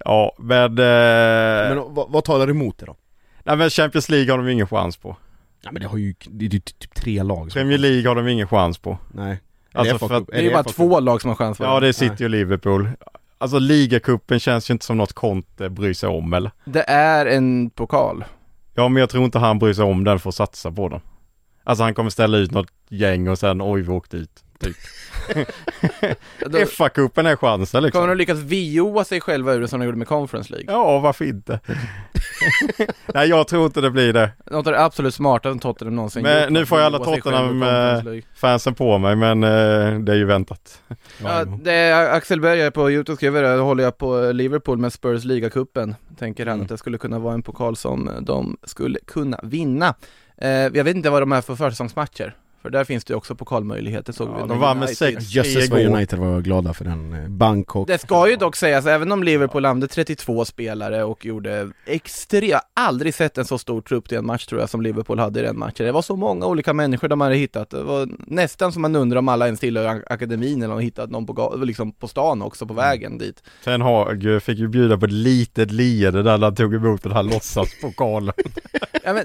[0.06, 2.96] ja men, eh, Men vad, vad talar emot det då?
[3.44, 5.16] nej, men Champions League har de ingen chans på.
[5.62, 8.28] Ja men det har ju, det är ju typ tre lag Premier League har de
[8.28, 8.98] ingen chans på.
[9.14, 9.40] Nej.
[9.80, 11.92] Alltså, för att- Det är ju bara två lag som har chans Ja det är.
[11.92, 12.90] City och Liverpool.
[13.38, 16.52] Alltså ligacupen känns ju inte som något Conte bryr sig om eller?
[16.66, 18.24] Det är en pokal.
[18.76, 21.02] Ja men jag tror inte han bryr sig om den för att satsa på dem.
[21.64, 24.44] Alltså han kommer ställa ut något gäng och sen oj vi åkte ut.
[24.60, 24.76] Typ.
[26.70, 28.02] FA-cupen är chansen liksom.
[28.02, 30.74] kommer de lyckas VOA sig själva ur det som de gjorde med Conference League.
[30.74, 31.60] Ja varför inte?
[33.14, 34.32] Nej jag tror inte det blir det.
[34.52, 37.22] Något av det absolut smartaste Tottenham någonsin Men gjort, nu får ju alla VOA sig
[37.22, 40.82] själva ur Tottenham, Conference eh, på mig men eh, det är ju väntat.
[41.24, 45.24] Ja, det är Axel Berger på Youtube skriver det, håller jag på Liverpool med Spurs
[45.24, 45.96] ligacupen.
[46.20, 46.64] Tänker han Mm.
[46.64, 49.94] att det skulle kunna vara en pokal som de skulle kunna vinna.
[50.38, 52.36] Eh, jag vet inte vad de är för försäsongsmatcher
[52.68, 54.40] för där finns det ju också pokalmöjligheter såg Ja, vi.
[54.40, 55.34] de när vann med United- sex.
[55.36, 55.80] Jösses vad.
[55.82, 59.66] United var glada för den, eh, Bangkok Det ska ju dock sägas, även om Liverpool
[59.66, 64.18] hade 32 spelare och gjorde extremt, jag har aldrig sett en så stor trupp till
[64.18, 65.86] en match tror jag som Liverpool hade i den matchen.
[65.86, 67.70] Det var så många olika människor de hade hittat.
[67.70, 70.86] Det var nästan som man undrar om alla ens tillhör ak- akademin eller om de
[70.86, 73.44] hittat någon på, liksom på stan också på vägen dit.
[73.64, 77.24] Ten Hag fick ju bjuda på ett litet leende där han tog emot den här
[77.24, 78.34] låtsaspokalen.
[79.04, 79.24] Ja, men,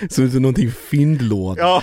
[0.10, 1.82] Såg ut som någonting fyndlåda Ja,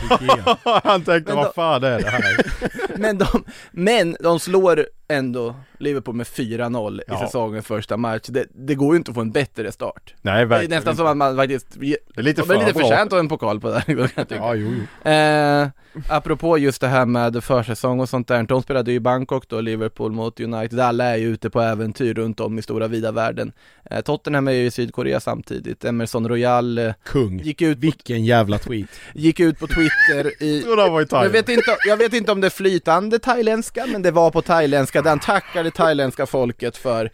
[0.84, 2.38] han tänkte vad fan är det här?
[2.98, 7.20] men, de, men de slår ändå Liverpool med 4-0 i Ja.
[7.20, 8.26] säsongens första match.
[8.28, 10.14] Det, det går ju inte att få en bättre start.
[10.22, 10.98] Nej Det är verkligen nästan inte.
[10.98, 13.80] som att man faktiskt, Det är lite för lite förtjänt av en pokal på det
[13.88, 13.96] här.
[14.16, 14.36] jag tycka.
[14.36, 15.12] Ja, jo, jo.
[15.12, 15.68] Eh,
[16.10, 19.62] apropå just det här med försäsong och sånt där, de spelade ju i Bangkok då,
[19.62, 23.52] Liverpool mot United, alla är ju ute på äventyr runt om i stora vida världen.
[23.92, 28.26] Eh, Tottenham är ju i Sydkorea samtidigt, Emerson Royal eh, Kung gick, ut på, Vilken
[28.26, 31.32] jävla tweet gick ut på Twitter i Jag trodde han var i jag Thailand.
[31.34, 35.02] vet, inte, jag vet inte om det är flytande thailändska, men det var på thailändska
[35.02, 37.12] där han tackade thailändska folket för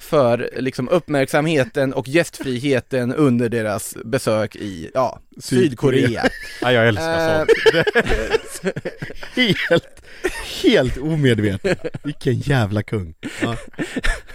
[0.00, 6.24] för liksom uppmärksamheten och gästfriheten under deras besök i, ja, Sydkorea.
[6.62, 7.46] Ja, jag älskar Eh,
[8.62, 8.74] sånt.
[9.34, 10.02] Helt,
[10.62, 13.56] helt omedveten Vilken jävla kung ja.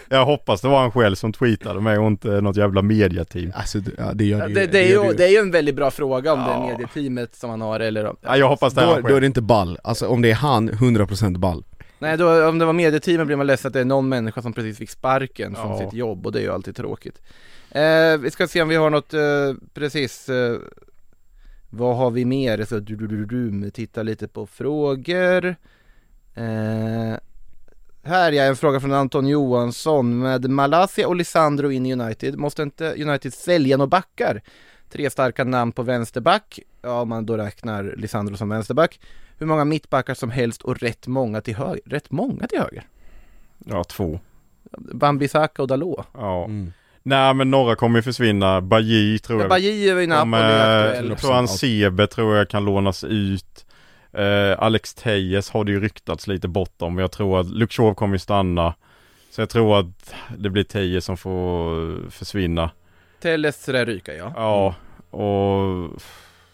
[0.10, 3.52] Jag hoppas det var han själv som tweetade mig och inte något jävla mediateam.
[3.56, 5.52] Alltså, ja, det gör det ju det, det, är ju, det det är ju en
[5.52, 6.64] väldigt bra fråga om det Ja.
[6.66, 9.08] är medieteamet som han har eller om, Ja, jag hoppas det är då, han då
[9.08, 9.22] är själv.
[9.22, 11.64] det inte ball, alltså om det är han, 100% ball
[12.00, 14.54] Nej, då, om det var medieteamet blir man ledsen att det är någon människa som
[14.54, 15.78] precis fick sparken från Ja.
[15.80, 17.22] sitt jobb och det är ju alltid tråkigt.
[17.72, 19.20] Eh, vi ska se om vi har något, eh,
[19.74, 20.58] precis, eh,
[21.70, 22.66] vad har vi mer?
[22.66, 25.56] Så du, du, du, du, titta lite på frågor.
[26.36, 27.18] Eh,
[28.04, 30.20] här är en fråga från Anton Johansson.
[30.20, 34.42] Med Malaysia och Lisandro in i United, måste inte United sälja några backar?
[34.90, 39.00] Tre starka namn på vänsterback, ja om man då räknar Lisandro som vänsterback.
[39.38, 41.82] Hur många mittbackar som helst och rätt många till höger.
[41.86, 42.88] Rätt många till höger?
[43.66, 44.20] Ja, två.
[44.78, 46.06] Bambisaka och Dalot.
[46.14, 46.46] Ja.
[46.46, 46.72] mm.
[47.08, 48.62] Nej men några kommer ju försvinna.
[48.62, 49.50] Bajy tror jag.
[49.50, 51.10] Bajy är ju i Napoli eh, aktuell.
[51.10, 53.66] jag tror han Sebe tror jag kan lånas ut.
[54.14, 56.98] Eh, Alex Tejes har det ju ryktats lite bort om.
[56.98, 58.74] Jag tror att Shaw kommer ju stanna.
[59.32, 62.70] Så jag tror att det blir Tejes som får försvinna.
[63.22, 64.34] Telles där ryka ja.
[64.36, 64.76] Ja,
[65.18, 66.02] och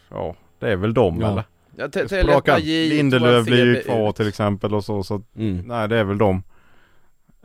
[0.10, 1.32] ja, det är väl dem Ja.
[1.32, 1.44] eller?
[1.78, 2.56] ja te- På Telles, rakan.
[2.56, 5.04] Bajy, Lindelöf blir ju kvar till exempel och så.
[5.04, 5.58] så Mm.
[5.68, 6.44] nej, det är väl dem.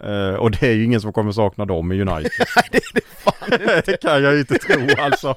[0.03, 2.31] Eh, och det är ju ingen som kommer sakna dem i United.
[3.85, 5.35] det kan jag ju inte tro alltså.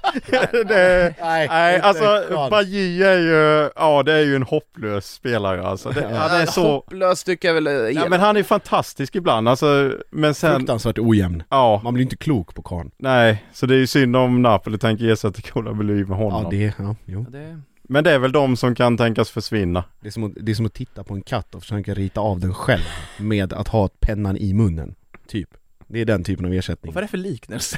[0.68, 5.89] det, nej, alltså Bajy är ju, ja det är ju en hopplös spelare alltså.
[5.89, 6.18] Det, Ja.
[6.18, 9.93] han är så, Hopplös tycker jag väl är ja men han är fantastisk ibland alltså.
[10.09, 13.45] Men sen, Fruktansvärt ojämn ja, Man blir inte klok på karln nej.
[13.53, 16.43] Så det är ju synd om Napoli tänker ersätta Koulibaly med honom.
[16.43, 17.62] Ja det, ja, jo Ja, det...
[17.91, 19.83] Men det är väl de som kan tänkas försvinna.
[19.99, 22.21] det är, som att, det är som att titta på en katt och försöka rita
[22.21, 22.81] av den själv
[23.19, 24.95] Med att ha pennan i munnen
[25.27, 25.49] Typ
[25.87, 27.77] Det är den typen av ersättning Vad är det för liknelse?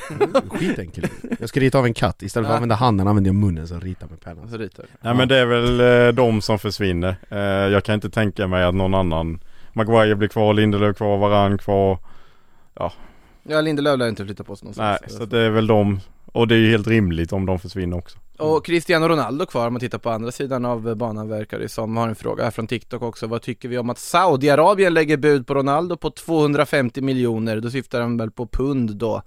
[0.50, 2.58] Skitenkelt Jag ska rita av en katt, istället för att Ja.
[2.58, 4.86] använda handen använder jag munnen så rita med pennan Alltså ritar.
[5.02, 7.16] Nej men det är väl eh, de som försvinner.
[7.30, 9.40] Eh, jag kan inte tänka mig att någon annan
[9.74, 11.98] Maguire blir kvar, Lindelöf kvar, Varann kvar.
[13.44, 15.18] Ja Lindelöf lär inte flytta på sig Nej, någonstans.
[15.18, 16.00] så det är väl de.
[16.26, 18.18] Och det är ju helt rimligt om de försvinner också.
[18.40, 21.98] Och Cristiano Ronaldo kvar om man tittar på andra sidan av banan verkar det som.
[21.98, 23.28] Har en fråga här från TikTok också.
[23.28, 27.60] Vad tycker vi om att Saudiarabien lägger bud på Ronaldo på 250 miljoner?
[27.60, 29.22] Då syftar han väl på pund då.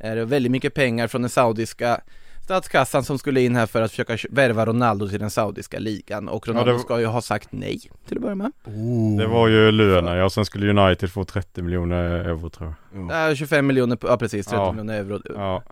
[0.00, 2.00] Är det väldigt mycket pengar från den saudiska
[2.44, 6.28] statskassan som skulle in här för att försöka värva Ronaldo till den saudiska ligan.
[6.28, 8.52] Och Ronaldo det- ska ju ha sagt nej till att börja med.
[8.64, 9.18] oh.
[9.18, 12.74] Det var ju lönen ja, sen skulle United få 30 miljoner euro tror
[13.08, 13.30] jag.
[13.30, 14.72] Äh, 25 miljoner, ja precis, 30 Ja.
[14.72, 15.20] miljoner euro.
[15.34, 15.62] Ja,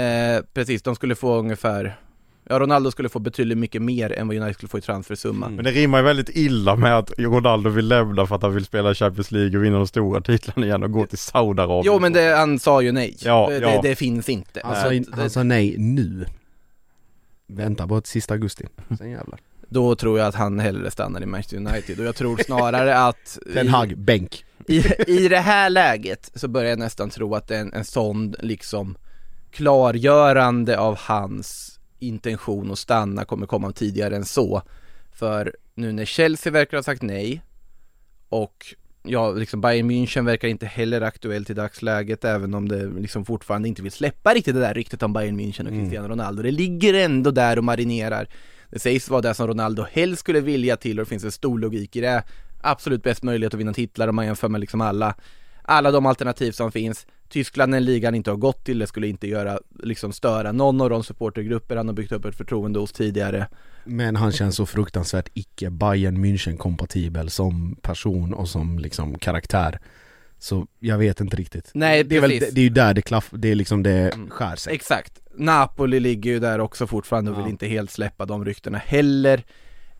[0.00, 1.96] Eh, precis, de skulle få ungefär
[2.48, 5.46] Ja Ronaldo skulle få betydligt mycket mer än vad United skulle få i transfersumma.
[5.46, 5.56] Mm.
[5.56, 8.64] men det rimmar ju väldigt illa med att Ronaldo vill lämna för att han vill
[8.64, 11.82] spela Champions League och vinna de stora titlarna igen och gå till Saudiarabien.
[11.94, 13.16] Jo men det, han sa ju nej.
[13.20, 13.68] Ja, det, ja.
[13.82, 14.60] Det, det finns inte.
[14.64, 16.26] Han, Så sa, att- han sa nej nu
[17.46, 18.64] Vänta bara till sista augusti,
[18.98, 22.36] sen jävlar Då tror jag att han hellre stannar i Manchester United och jag tror
[22.36, 27.34] snarare att Ten Hag, bänk i, i det här läget så börjar jag nästan tro
[27.34, 28.96] att det är en, en sån liksom
[29.50, 31.73] klargörande av hans
[32.08, 34.62] intention att stanna kommer komma tidigare än så.
[35.12, 37.42] För nu när Chelsea verkar ha sagt nej
[38.28, 43.24] och ja, liksom Bayern München verkar inte heller aktuellt i dagsläget även om det liksom
[43.24, 45.80] fortfarande inte vill släppa riktigt det där ryktet om Bayern München och Mm.
[45.80, 46.42] Cristiano Ronaldo.
[46.42, 48.28] Det ligger ändå där och marinerar.
[48.70, 51.58] Det sägs vara det som Ronaldo helst skulle vilja till och det finns en stor
[51.58, 52.22] logik i det.
[52.60, 55.14] Absolut bäst möjlighet att vinna titlar om man jämför med liksom alla
[55.64, 57.06] alla de alternativ som finns.
[57.28, 60.52] Tyskland är en liga han inte har gått till, det skulle inte göra, liksom störa
[60.52, 63.48] någon av de supportergrupper han har byggt upp ett förtroende hos tidigare
[63.84, 69.78] Men han känns så fruktansvärt icke Bayern München kompatibel som person och som liksom karaktär
[70.38, 72.48] Så jag vet inte riktigt Nej, Det är, väl, precis.
[72.48, 75.20] det, det är ju där det klaff, det är liksom det skär sig Exakt.
[75.36, 77.50] Napoli ligger ju där också fortfarande och vill Ja.
[77.50, 79.44] inte helt släppa de ryktena heller.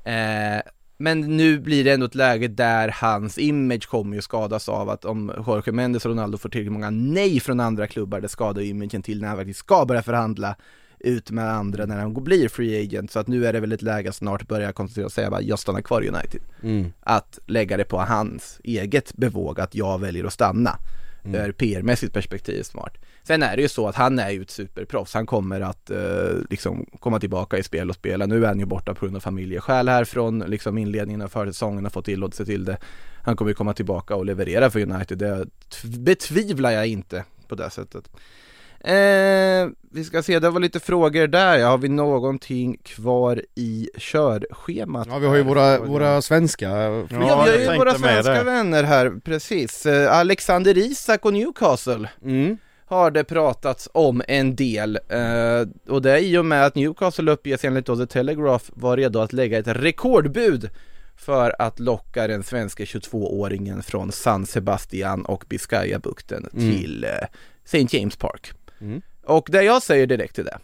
[0.04, 0.60] Eh,
[1.04, 5.04] men nu blir det ändå ett läge där hans image kommer ju skadas av att
[5.04, 8.68] om Jorge Mendes och Ronaldo får tillräckligt många nej från andra klubbar, det skadar ju
[8.68, 10.56] imagen till när han faktiskt ska börja förhandla
[10.98, 13.10] ut med andra när han blir free agent.
[13.10, 15.30] Så att nu är det väl ett läge att snart börja koncentrera sig och säga
[15.30, 16.40] bara jag stannar kvar i United.
[16.62, 16.92] mm.
[17.00, 20.78] Att lägga det på hans eget bevåg att jag väljer att stanna.
[21.24, 21.40] Mm.
[21.40, 22.98] Ur PR-mässigt perspektiv smart.
[23.22, 25.98] Sen är det ju så att han är ju ett superproffs, han kommer att eh,
[26.50, 28.26] liksom komma tillbaka i spel och spela.
[28.26, 31.86] Nu är han ju borta på grund av familjeskäl här från liksom inledningen av försäsongen
[31.86, 32.78] och fått tillåtelse till det.
[33.22, 35.46] Han kommer ju komma tillbaka och leverera för United, det
[35.84, 38.10] betvivlar jag inte på det sättet.
[38.84, 43.88] Eh, vi ska se, det var lite frågor där, ja, har vi någonting kvar i
[43.98, 45.06] körschemat?
[45.10, 48.84] Ja vi har ju våra, våra svenska Ja, vi jag har ju våra svenska vänner
[48.84, 49.86] här, precis.
[49.86, 52.58] Eh, Alexander Isak och Newcastle mm.
[52.86, 54.98] har det pratats om en del.
[55.08, 59.18] Eh, och det är i och med att Newcastle uppges enligt The Telegraph var redo
[59.18, 60.70] att lägga ett rekordbud
[61.16, 66.72] för att locka den svenska 22-åringen från San Sebastian och Biscayabukten Mm.
[66.72, 67.10] till eh,
[67.64, 67.98] St.
[67.98, 68.52] James Park.
[68.84, 69.02] Mm.
[69.24, 70.58] Och det jag säger direkt till det,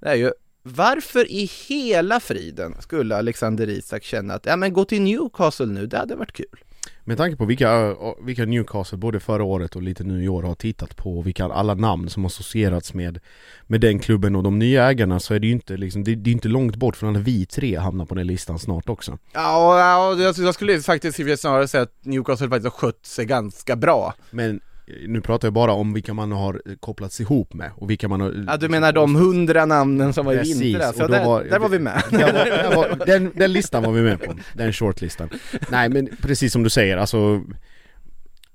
[0.00, 0.30] det är ju
[0.62, 5.86] varför i hela friden skulle Alexander Isak känna att, ja men gå till Newcastle nu,
[5.86, 6.58] det hade varit kul.
[7.04, 10.54] Med tanke på vilka, vilka Newcastle både förra året och lite nu i år har
[10.54, 13.18] tittat på Vilka alla namn som associerats med
[13.62, 16.30] Med den klubben och de nya ägarna så är det ju inte liksom Det, det
[16.30, 19.78] är inte långt bort från att vi tre hamnar på den listan snart också Ja,
[19.78, 24.14] ja jag, jag skulle faktiskt snarare säga att Newcastle faktiskt har skött sig ganska bra.
[24.30, 24.60] Men
[25.06, 28.44] nu pratar jag bara om vilka man har kopplats ihop med och vilka man har
[28.46, 30.94] Ja, du menar de hundra namnen som var i vintras?
[30.98, 32.02] Ja, där, var- där var vi med.
[32.10, 35.28] Var, där var, den, den listan var vi med på, den shortlistan
[35.70, 37.42] Nej men precis som du säger, alltså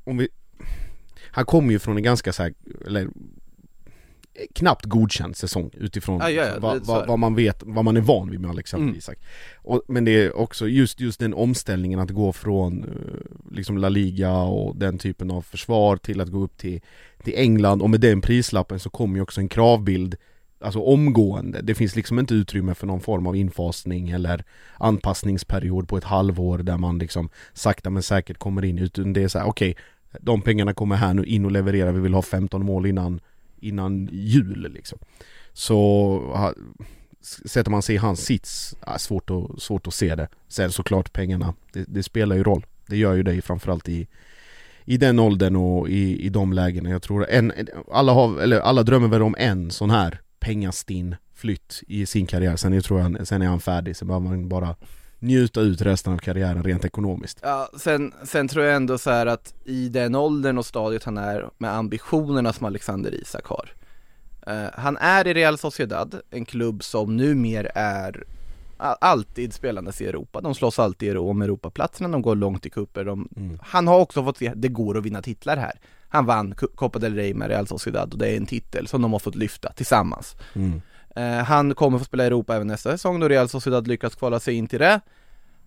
[0.03, 0.28] Om vi
[1.32, 2.53] Han kommer ju från en ganska så här,
[2.86, 3.07] eller
[4.56, 7.08] Knappt godkänd säsong utifrån Ja, ja, ja, vad, är vad, det.
[7.08, 8.98] vad man vet, vad man är van vid med Alexander Mm.
[8.98, 9.18] Isak.
[9.56, 13.90] Och, Men det är också just, just den omställningen att gå från eh, liksom La
[13.90, 16.82] Liga och den typen av försvar till att gå upp till,
[17.24, 17.82] till England.
[17.82, 20.16] Och med den prislappen så kommer ju också en kravbild
[20.60, 24.44] Alltså omgående, det finns liksom inte utrymme för någon form av infasning eller
[24.78, 28.78] anpassningsperiod på ett halvår där man liksom sakta men säkert kommer in.
[28.78, 29.76] Utan det är så här: okej
[30.20, 33.20] De pengarna kommer här nu in och leverera, vi vill ha 15 mål innan
[33.60, 34.99] Innan jul liksom.
[35.53, 36.53] Så
[37.45, 40.28] Sätter man sig i hans sits, ja, svårt, att, svårt att se det.
[40.47, 42.66] Sen såklart pengarna, det, det spelar ju roll.
[42.86, 44.08] Det gör ju det framförallt i
[44.89, 47.53] i den åldern och i, i de lägena, jag tror en,
[47.91, 52.55] alla, har, eller alla drömmer väl om en sån här pengastinn flytt i sin karriär,
[52.55, 54.76] sen, jag tror jag, sen är han färdig, sen behöver man bara
[55.20, 59.26] njuta ut resten av karriären rent ekonomiskt Ja, sen, sen tror jag ändå så här
[59.26, 63.70] att i den åldern och stadiet han är med ambitionerna som Alexander Isak har.
[64.47, 68.24] Eh, han är i Real Sociedad, en klubb som numer är
[68.78, 70.41] alltid spelandes i Europa.
[70.41, 73.05] De slåss alltid om Europaplatserna, de går långt i cuper.
[73.05, 73.59] De, Mm.
[73.61, 75.80] Han har också fått se, det går att vinna titlar här.
[76.09, 79.11] Han vann Copa del Rey med Real Sociedad och det är en titel som de
[79.13, 80.36] har fått lyfta tillsammans.
[80.53, 80.82] mm.
[81.18, 84.39] Eh, han kommer få spela i Europa även nästa säsong då Real Sociedad lyckas kvala
[84.39, 84.99] sig in till det.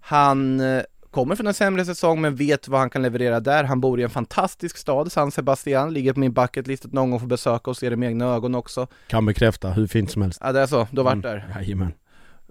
[0.01, 3.65] Han eh, kommer från en sämre säsong men vet vad han kan leverera där.
[3.65, 7.21] Han bor i en fantastisk stad, San Sebastian, ligger på min bucketlist att någon gång
[7.21, 8.87] få besöka och se det med egna ögon också.
[9.07, 11.37] Kan bekräfta, hur fint som helst Ja det är så, du har varit Mm.
[11.37, 11.55] där.
[11.57, 11.93] Jajamän,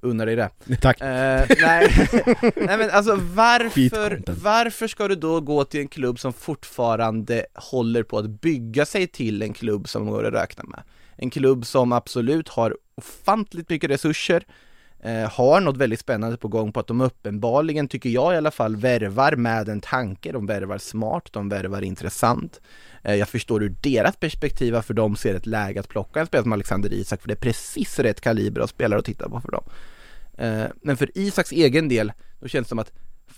[0.02, 0.50] Unnar dig det.
[0.82, 1.02] tack!
[1.02, 2.10] Eh, nej.
[2.56, 8.04] nej men alltså varför, varför ska du då gå till en klubb som fortfarande håller
[8.04, 10.84] på att bygga sig till en klubb som går att räkna med?
[11.16, 14.43] En klubb som absolut har ofantligt mycket resurser,
[15.04, 18.52] eh, har något väldigt spännande på gång på att de uppenbarligen, tycker jag i alla
[18.52, 22.62] fall, värvar med en tanke, de värvar smart, de värvar intressant.
[23.04, 26.43] Eh, jag förstår ur deras perspektiv varför de ser ett läge att plocka en spelare
[26.43, 29.52] som Alexander Isak, för det är precis rätt kaliber av spelare att titta på för
[29.52, 29.64] dem.
[30.38, 32.91] Eh, Men för Isaks egen del, då känns det som att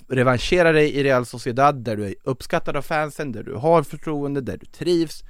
[0.08, 4.42] revanschera dig i Real Sociedad där du är uppskattad av fansen, där du har förtroende,
[4.42, 5.24] där du trivs.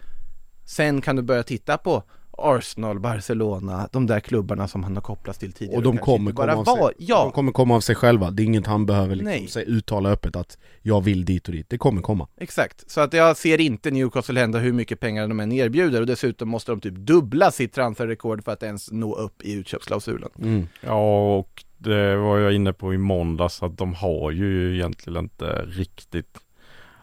[0.65, 2.03] Sen kan du börja titta på
[2.37, 5.77] Arsenal, Barcelona, de där klubbarna som han har kopplats till tidigare.
[5.77, 6.79] Och de kommer komma av sig.
[6.79, 10.09] var, ja, De kommer komma av sig själva, det är inget han behöver liksom uttala
[10.09, 12.91] öppet att jag vill dit och dit, det kommer komma exakt.
[12.91, 16.49] Så att jag ser inte Newcastle hända hur mycket pengar de än erbjuder och dessutom
[16.49, 20.29] måste de typ dubbla sitt transferrekord för att ens nå upp i utköpsklausulen.
[20.41, 20.67] mm.
[20.81, 25.65] Ja, och det var jag inne på i måndags att de har ju egentligen inte
[25.65, 26.37] riktigt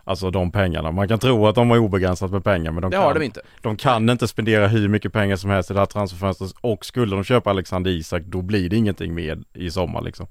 [0.08, 0.90] Alltså de pengarna.
[0.92, 3.22] Man kan tro att de har obegränsat med pengar men de, Det kan, har de
[3.22, 3.40] inte.
[3.62, 7.14] de kan inte spendera hur mycket pengar som helst i det här transferfönstret och skulle
[7.16, 10.26] de köpa Alexander Isak då blir det ingenting mer i sommar liksom.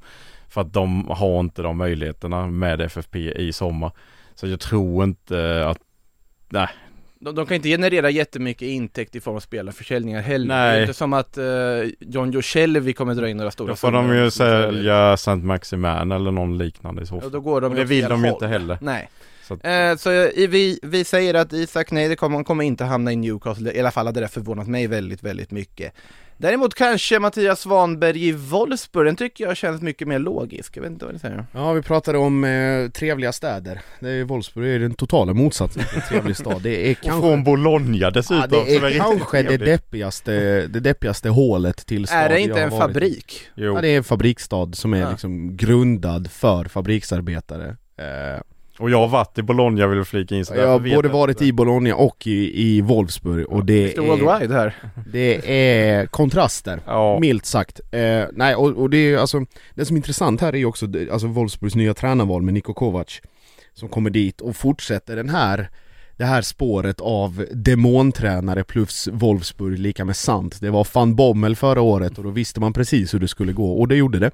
[0.50, 3.92] För att de har inte de möjligheterna med FFP i sommar.
[4.36, 5.78] Så jag tror inte att,
[6.50, 6.68] nej.
[7.20, 10.48] De, de kan inte generera jättemycket intäkt i form av spelarförsäljningar heller.
[10.48, 10.72] Nej.
[10.72, 11.44] Det är inte som att uh,
[12.00, 15.36] John Joe Shelby kommer dra in några stora Då får de ju sälja St.
[15.36, 17.32] Maximan eller någon liknande i så Ja, fall.
[17.32, 18.78] då går de Och det vill de ju inte heller.
[18.82, 19.10] Nej.
[19.48, 20.10] Så att, Eh, så
[20.50, 23.92] vi, vi säger att Isak, nej det kommer, kommer inte hamna i Newcastle, i alla
[23.92, 25.94] fall hade det förvånat mig väldigt, väldigt mycket.
[26.40, 30.92] Däremot kanske Mattias Svanberg i Wolfsburg, den tycker jag känns mycket mer logisk, jag vet
[30.92, 31.46] inte vad ni säger.
[31.54, 33.82] Ja vi pratade om eh, trevliga städer.
[34.00, 36.62] Det är Wolfsburg är den totala motsatsen till en trevlig stad.
[36.62, 38.38] Det är och kanske från Bologna dessutom.
[38.38, 40.32] Ja, det är riktigt kanske det deppigaste,
[40.68, 43.42] det deppigaste hålet till stad Är det inte en varit fabrik?
[43.56, 43.76] Jo.
[43.76, 45.10] Ja det är en fabriksstad som är Ja.
[45.12, 47.78] liksom grundad för fabriksarbetare.
[47.98, 48.42] Eh,
[48.80, 51.36] Och jag har varit i Bologna vill jag flika in så jag har både varit
[51.36, 51.46] inte.
[51.46, 54.76] i Bologna och i, i Wolfsburg och det är, Worldwide här.
[55.12, 56.80] det är kontraster.
[56.86, 57.80] Ja, Milt sagt.
[57.92, 60.88] Eh, nej och, och det är alltså, det som är intressant här är ju också
[60.88, 63.22] det- alltså Wolfsburgs nya tränarval med Niko Kovac
[63.74, 65.70] Som kommer dit och fortsätter den här
[66.18, 70.62] det här spåret av demontränare plus Wolfsburg lika med sant.
[70.62, 73.80] Det var van Bommel förra året och då visste man precis hur det skulle gå
[73.80, 74.32] och det gjorde det.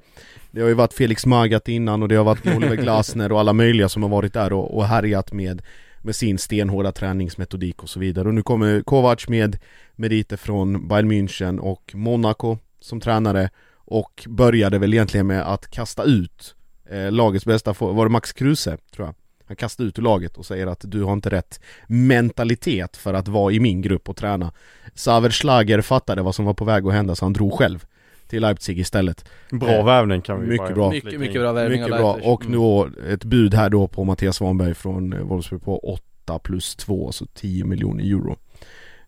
[0.50, 3.52] Det har ju varit Felix Magath innan och det har varit Oliver Glasner och alla
[3.52, 5.62] möjliga som har varit där och, och härjat med
[6.04, 8.28] med sin stenhårda träningsmetodik och så vidare.
[8.28, 9.58] Och nu kommer Kovac med
[9.96, 16.04] meriter från Bayern München och Monaco som tränare och började väl egentligen med att kasta
[16.04, 16.54] ut
[16.90, 19.14] eh, lagets bästa, var det Max Kruse tror jag?
[19.46, 23.28] Han kastade ut ur laget och säger att du har inte rätt mentalitet för att
[23.28, 24.52] vara i min grupp och träna.
[24.94, 27.84] Saver Schlager fattade vad som var på väg att hända så han drog själv
[28.28, 29.24] till Leipzig istället.
[29.50, 30.90] Bra Eh, värvning kan vi mycket bara bra.
[30.90, 34.36] Mycket, mycket bra värvning Mycket bra, och nu då ett bud här då på Mattias
[34.36, 38.36] Svanberg från eh, Wolfsburg på 8 plus 2, alltså 10 miljoner euro.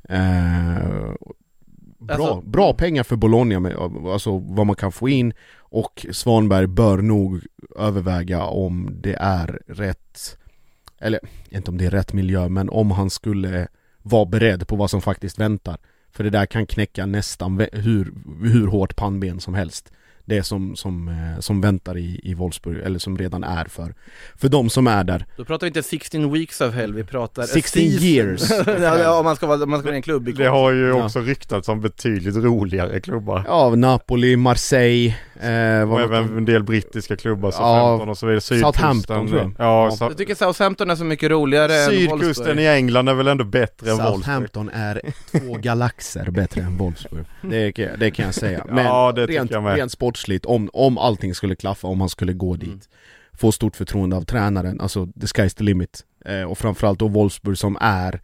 [0.08, 1.14] Eh,
[1.98, 3.76] Bra, Alltså- bra pengar för Bologna med,
[4.06, 5.32] alltså vad man kan få in.
[5.58, 7.40] Och Svanberg bör nog
[7.76, 10.38] överväga om det är rätt
[10.98, 11.20] Eller
[11.50, 13.68] inte om det är rätt miljö men om han skulle
[14.02, 15.78] vara beredd på vad som faktiskt väntar.
[16.10, 19.92] För det där kan knäcka nästan hur, hur hårt pannben som helst
[20.28, 23.94] Det som, som, eh, som väntar i, i Wolfsburg, eller som redan är för
[24.36, 27.42] För de som är där Då pratar vi inte 16 weeks of hell, vi pratar
[27.42, 28.04] a 16 season.
[28.08, 28.50] years.
[28.66, 30.88] ja, ja, om man ska vara, om man ska vara en klubb Det har ju
[30.88, 31.04] Ja.
[31.04, 33.44] också ryktats om betydligt roligare klubbar.
[33.48, 38.40] Ja, Napoli, Marseille, eh, Och även en del brittiska klubbar, Ja, Southampton och så vidare.
[38.40, 39.52] Southampton, tror jag.
[39.58, 40.06] Ja, Ja.
[40.08, 43.90] Jag tycker Southampton är så mycket roligare än Sydkusten i England är väl ändå bättre
[43.90, 44.14] än Wolfsburg?
[44.16, 49.12] Southampton är två galaxer bättre än Wolfsburg det, kan- det kan jag säga Men Ja,
[49.12, 49.76] det rent, jag med.
[49.76, 52.80] rent sportsligt, om, om allting skulle klaffa, om han skulle gå dit Mm.
[53.38, 57.58] Få stort förtroende av tränaren, alltså the sky's the limit eh, Och framförallt då Wolfsburg
[57.58, 58.20] som är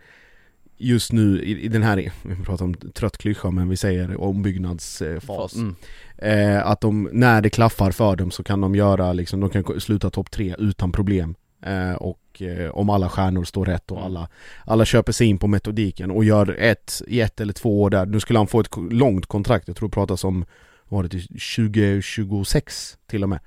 [0.79, 5.55] Just nu i, i den här, vi pratar om trött klyscha men vi säger ombyggnadsfas
[5.55, 5.77] Mm.
[6.23, 9.81] Eh, Att de, när det klaffar för dem så kan de göra liksom, de kan
[9.81, 11.35] sluta topp tre utan problem
[11.67, 14.29] eh, Och eh, om alla stjärnor står rätt och alla
[14.65, 18.07] alla köper sig in på metodiken och gör ett, i ett eller två år där.
[18.07, 20.45] Nu skulle han få ett långt kontrakt, jag tror det pratas om,
[20.89, 23.41] var det till 2026 till och med.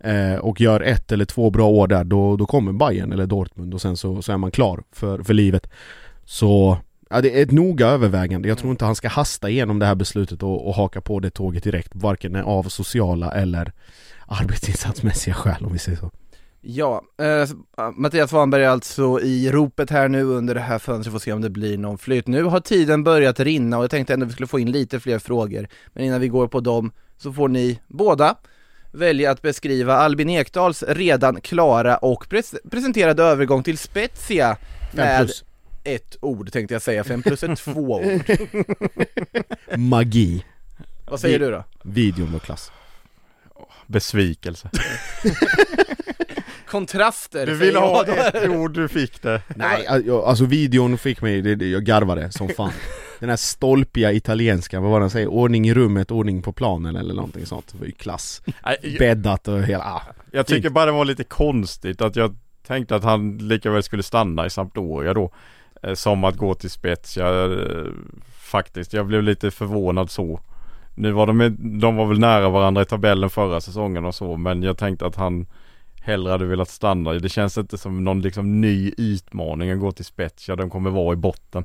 [0.00, 3.74] Eh, och gör ett eller två bra år där, då, då kommer Bayern eller Dortmund
[3.74, 5.70] och sen så, så är man klar för, för livet.
[6.24, 6.78] Så,
[7.10, 8.48] ja, det är ett noga övervägande.
[8.48, 11.30] Jag tror inte han ska hasta igenom det här beslutet och, och haka på det
[11.30, 13.72] tåget direkt, varken av sociala eller
[14.26, 16.10] arbetsinsatsmässiga skäl om vi säger så.
[16.60, 17.48] Ja, eh,
[17.96, 21.40] Mattias Svanberg är alltså i ropet här nu under det här fönstret, får se om
[21.40, 22.26] det blir någon flytt.
[22.26, 25.18] Nu har tiden börjat rinna och jag tänkte ändå vi skulle få in lite fler
[25.18, 28.36] frågor, men innan vi går på dem så får ni båda
[28.92, 34.56] välja att beskriva Albin Ekdals redan klara och pres- presenterade övergång till Spezia
[34.92, 35.30] med.
[35.84, 38.30] Ett ord tänkte jag säga, fem plus är två ord.
[39.78, 40.44] Magi.
[41.10, 41.64] Vad säger du då?
[41.82, 42.72] Videon var klass.
[43.86, 44.70] Besvikelse.
[46.66, 48.38] Kontraster Du säger ville ha jag då.
[48.38, 49.42] ett ord, du fick det.
[49.56, 52.72] Nej, al- jag- alltså videon fick mig, det, det, jag garvade som fan
[53.20, 55.26] Den här stolpiga italienskan, vad var det han säger?
[55.28, 58.98] Ordning i rummet, ordning på planen eller någonting sånt, det var ju klass Nej, jag-
[58.98, 60.02] Bäddat och hela, ah.
[60.32, 64.02] Jag tycker bara det var lite konstigt att jag tänkte att han lika väl skulle
[64.02, 65.30] stanna i Sampdoria då.
[65.82, 67.16] Eh, som att gå till spets.
[67.16, 67.86] Jag, eh,
[68.40, 70.40] faktiskt, jag blev lite förvånad så.
[70.94, 74.62] Nu var de, de var väl nära varandra i tabellen förra säsongen och så men
[74.62, 75.46] jag tänkte att han
[76.00, 77.12] hellre hade velat stanna.
[77.12, 80.90] Det känns inte som någon liksom ny utmaning att gå till spets, ja De kommer
[80.90, 81.64] vara i botten.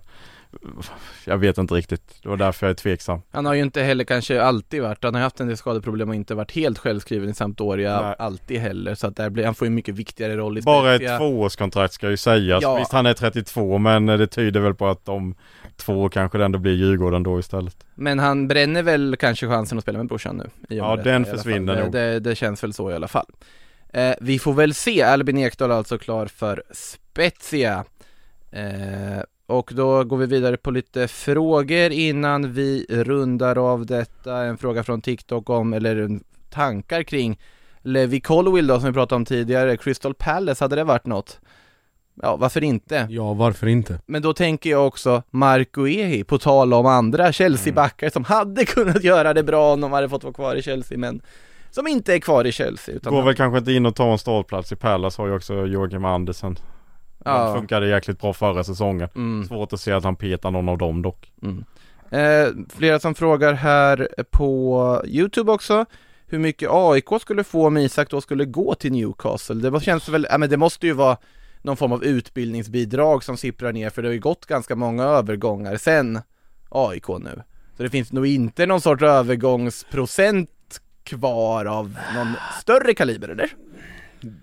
[1.25, 2.19] Jag vet inte riktigt.
[2.23, 3.21] Det var därför jag är tveksam.
[3.31, 6.15] Han har ju inte heller kanske alltid varit, han har haft en del skadeproblem och
[6.15, 8.15] inte varit helt självskriven i Sampdoria Nej.
[8.19, 8.95] alltid heller.
[8.95, 11.13] Så att där blir, han får ju mycket viktigare roll i Bara Spezia.
[11.13, 12.63] ett tvåårskontrakt ska ju sägas.
[12.63, 12.75] Ja.
[12.75, 15.35] Visst han är 32 men det tyder väl på att om
[15.77, 17.85] två kanske det ändå blir Djurgården då istället.
[17.95, 21.91] Men han bränner väl kanske chansen att spela med brorsan nu Ja, den försvinner nog.
[21.91, 23.27] det, det, känns väl så i alla fall.
[23.93, 27.85] Eh, vi får väl se, Albin Ekdal är alltså klar för Spezia.
[28.51, 34.37] Eh, och då går vi vidare på lite frågor innan vi rundar av detta.
[34.37, 36.19] En fråga från TikTok om, eller
[36.49, 37.39] tankar kring
[37.81, 41.39] Levi Colwill då som vi pratade om tidigare, Crystal Palace, hade det varit något?
[42.21, 43.07] Ja, varför inte?
[43.09, 43.99] Ja, varför inte?
[44.05, 49.03] Men då tänker jag också Marco Ehi, på tal om andra Chelsea-backar som hade kunnat
[49.03, 51.21] göra det bra om de hade fått vara kvar i Chelsea men
[51.71, 54.17] som inte är kvar i Chelsea utan Går väl kanske inte in och tar en
[54.17, 56.57] startplats i Palace har ju också Joakim Andersen.
[57.25, 57.47] Ja.
[57.47, 59.09] Det funkade jäkligt bra förra säsongen.
[59.15, 59.47] Mm.
[59.47, 61.31] Svårt att se att han petar någon av dem dock.
[61.41, 61.63] Mm.
[62.09, 65.85] Eh, flera som frågar här på Youtube också
[66.27, 69.69] hur mycket AIK skulle få om Isak då skulle gå till Newcastle.
[69.69, 71.17] Det känns väl, ja men det måste ju vara
[71.61, 75.77] någon form av utbildningsbidrag som sipprar ner för det har ju gått ganska många övergångar
[75.77, 76.19] sen
[76.69, 77.41] AIK nu.
[77.77, 80.49] Så det finns nog inte någon sorts övergångsprocent
[81.03, 83.49] kvar av någon större kaliber eller?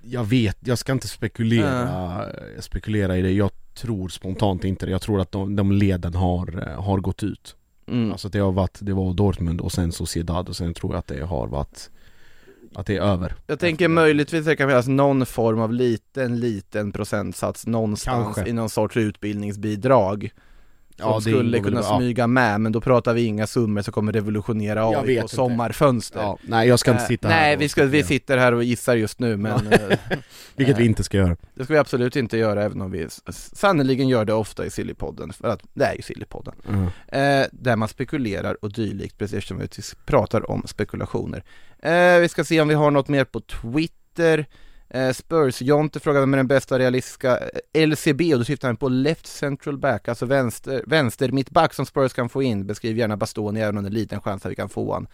[0.03, 2.27] Jag vet, jag ska inte spekulera,
[2.59, 3.31] spekulera i det.
[3.31, 4.93] Jag tror spontant inte det.
[4.93, 7.57] Jag tror att de, de leden har, eh, har gått ut.
[7.89, 8.13] Mm.
[8.13, 11.07] Alltså det har varit, det var Dortmund och sen Sociedad och sen tror jag att
[11.07, 11.91] det har varit
[12.75, 16.93] Att det är över Jag tänker möjligtvis det kan finnas någon form av liten, liten
[16.93, 18.51] procentsats någonstans Kanske.
[18.51, 20.31] i någon sorts utbildningsbidrag
[21.01, 21.97] Ja, det skulle kunna ja.
[21.99, 26.21] smyga med, men då pratar vi inga summor som kommer revolutionera AIK sommarfönster.
[26.21, 28.65] Ja, nej jag ska inte Eh, sitta här Nej, vi, ska, vi sitter här och
[28.65, 29.99] gissar just nu, men eh,
[30.57, 33.23] Vilket vi inte ska göra det ska vi absolut inte göra, även om vi s-
[33.59, 36.55] sannoliken gör det ofta i Sillypodden, för att det är ju Sillypodden.
[36.69, 36.85] Mm.
[37.09, 39.69] Eh, där man spekulerar och dylikt, precis som vi
[40.07, 41.45] pratar om spekulationer.
[41.83, 44.47] Eh, vi ska se om vi har något mer på Twitter.
[44.91, 47.39] Eh, Spurs, Jonte frågar vem är den bästa realistiska
[47.73, 51.87] eh, LCB och då syftar han på Left Central Back, alltså vänster, vänster mittback som
[51.87, 52.67] Spurs kan få in.
[52.67, 55.07] Beskriv gärna Bastoni även om det är en liten chans att vi kan få han.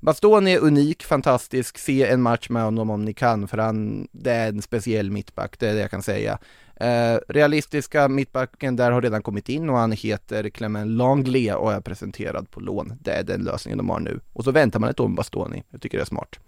[0.00, 4.32] Bastoni är unik, fantastisk, se en match med honom om ni kan för han, det
[4.32, 6.38] är en speciell mittback, det är det jag kan säga.
[6.80, 11.80] Eh, realistiska mittbacken där har redan kommit in och han heter Clement Langley och är
[11.80, 12.92] presenterad på lån.
[13.00, 14.20] Det är den lösningen de har nu.
[14.32, 16.38] Och så väntar man ett år med Bastoni, jag tycker det är smart.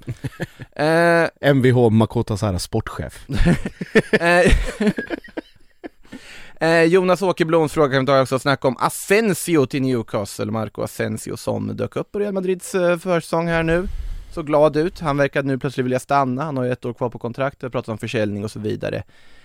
[1.43, 3.27] eh, Mvh Makota Sara, sportchef
[4.13, 4.53] Eh,
[6.69, 11.37] eh, Jonas Åkerbloms fråga kan vi ta också snacka om Asensio till Newcastle, Marco Asensio
[11.37, 13.89] som dök upp på Real Madrids eh, försäsong här nu.
[14.35, 17.11] Så glad ut, han verkar nu plötsligt vilja stanna, han har ju ett år kvar
[17.11, 19.03] på kontrakt, det har pratat om försäljning och så vidare.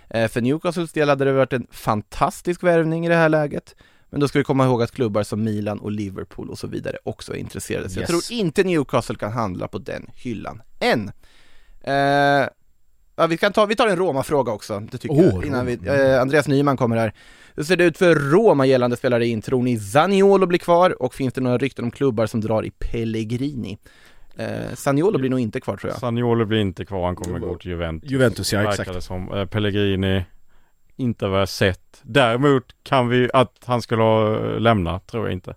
[0.09, 3.75] Eh, för Newcastles del hade det varit en fantastisk värvning i det här läget.
[4.09, 6.97] Men då ska vi komma ihåg att klubbar som Milan och Liverpool och så vidare
[7.03, 7.89] också är intresserade.
[7.89, 8.27] Så jag Yes.
[8.27, 11.11] tror inte Newcastle kan handla på den hyllan än.
[11.83, 12.47] Eh,
[13.15, 15.45] ja, vi, kan ta, vi tar en Roma-fråga också, det tycker Åh, jag.
[15.45, 17.13] Innan vi, eh, Andreas Nyman kommer här.
[17.55, 19.41] Hur ser det ut för Roma gällande spelare in?
[19.41, 21.01] Tror ni Zaniolo blir kvar?
[21.01, 23.77] Och finns det några rykten om klubbar som drar i Pellegrini?
[24.37, 25.99] Eh, Zaniolo blir nog inte kvar tror jag.
[25.99, 28.11] Saniolo blir inte kvar, han kommer gå till Juventus.
[28.11, 29.33] Juventus, ja exakt det som.
[29.33, 30.25] Eh, Pellegrini,
[30.95, 32.01] inte vad jag sett.
[32.01, 35.55] Däremot kan vi, att han skulle ha eh, lämnat tror jag inte.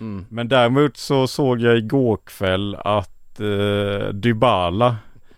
[0.00, 0.26] Mm.
[0.28, 4.96] Men däremot så såg jag igår kväll att eh, Dybala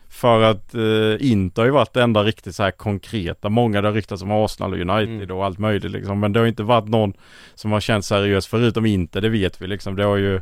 [0.09, 3.49] för att eh, inte har ju varit det enda riktigt så här konkreta.
[3.49, 5.37] Många det har ryktats om Arsenal och United Mm.
[5.37, 6.21] och allt möjligt liksom.
[6.21, 7.13] Men det har inte varit någon
[7.55, 9.97] som har känts seriös förutom inte, det vet vi liksom.
[9.97, 10.41] Det har ju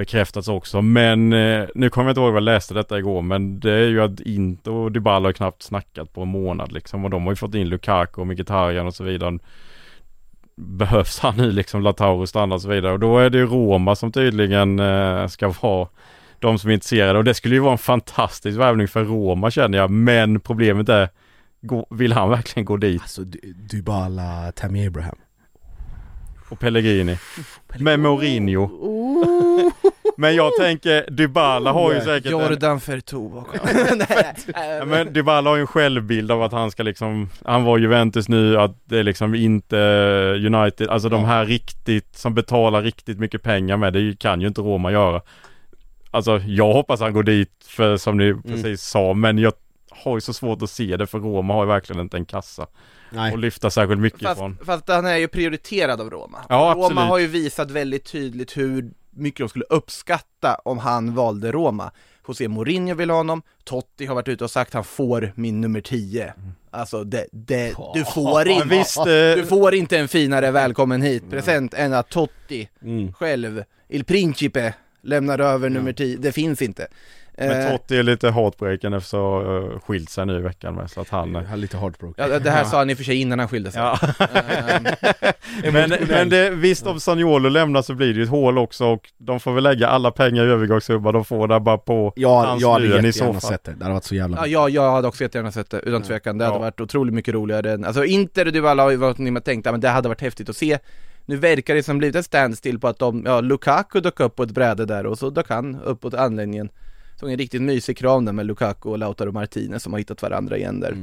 [0.00, 0.82] bekräftats också.
[0.82, 3.22] Men eh, nu kommer jag inte ihåg vad jag läste detta igår.
[3.22, 7.04] Men det är ju att inte och Dybala har knappt snackat på en månad liksom.
[7.04, 9.38] Och de har ju fått in Lukaku och Mkhitaryan och så vidare.
[10.56, 12.92] Behövs han nu liksom Lautaro stanna och så vidare.
[12.92, 15.88] Och då är det ju Roma som tydligen eh, ska vara
[16.38, 17.18] de som är intresserade.
[17.18, 19.90] Och det skulle ju vara en fantastisk värvning för Roma känner jag.
[19.90, 21.08] Men problemet är,
[21.90, 23.02] vill han verkligen gå dit?
[23.02, 23.24] Alltså
[23.70, 25.18] Dybala, Tammy Abraham
[26.50, 27.18] Och Pellegrini.
[27.78, 28.70] Med Mourinho.
[30.20, 33.44] Men jag tänker, Dybala har ju säkert en, Jordan Fertou
[34.54, 38.28] Ja, men Dybala har ju en självbild av att han ska liksom, han var Juventus
[38.28, 39.76] nu, att det är liksom inte
[40.46, 44.60] United, alltså de här riktigt, som betalar riktigt mycket pengar med, det kan ju inte
[44.60, 45.22] Roma göra.
[46.10, 49.52] Alltså jag hoppas han går dit för som ni precis sa, men jag
[49.90, 52.66] har ju så svårt att se det för Roma har ju verkligen inte en kassa
[53.10, 54.58] Nej att lyfta särskilt mycket Fast, ifrån.
[54.66, 56.38] fast han är ju prioriterad av Roma.
[56.48, 57.08] Ja, Roma absolut.
[57.08, 58.90] har ju visat väldigt tydligt hur
[59.20, 61.90] mycket de skulle uppskatta om han valde Roma.
[62.28, 65.80] José Mourinho vill ha honom, Totti har varit ute och sagt han får min nummer
[65.80, 66.34] 10.
[66.70, 69.04] Alltså det, det, du får inte, visst, eh,
[69.36, 73.12] du får inte en finare välkommen hit present än att Totti Mm.
[73.12, 76.16] själv, Il Principe, lämnar över nummer 10.
[76.16, 76.86] Det finns inte.
[77.48, 80.74] Men Eh, Totti är lite heartbreaken efter att ha uh, skilt sig nu i veckan
[80.74, 82.30] med så att han har lite heartbroken.
[82.30, 83.82] ja, det här sa han i och för sig innan han skilde sig.
[83.82, 83.98] Ja.
[84.68, 84.86] Ehm,
[85.72, 89.10] Men, men det, visst om Saniolo lämnar så blir det ju ett hål också och
[89.18, 92.62] de får väl lägga alla pengar i övergångssumma de får där bara på Ja, hans
[92.62, 93.72] jag hade jättegärna sett det.
[93.72, 96.38] Det hade varit så jävla Ja, jag, jag hade också jättegärna sett det, utan tvekan.
[96.38, 96.60] Det hade Ja.
[96.60, 99.80] varit otroligt mycket roligare än, alltså Inter och Dybala har ju varit ni tänkt, men
[99.80, 100.78] det hade varit häftigt att se.
[101.26, 104.42] Nu verkar det som blivit ett standstill på att de, ja Lukaku dök upp på
[104.42, 106.68] ett bräde där och så dök han uppåt anläggningen.
[107.20, 110.56] Såg en riktigt mysig kram där med Lukaku och Lautaro Martinez som har hittat varandra
[110.56, 110.96] igen där.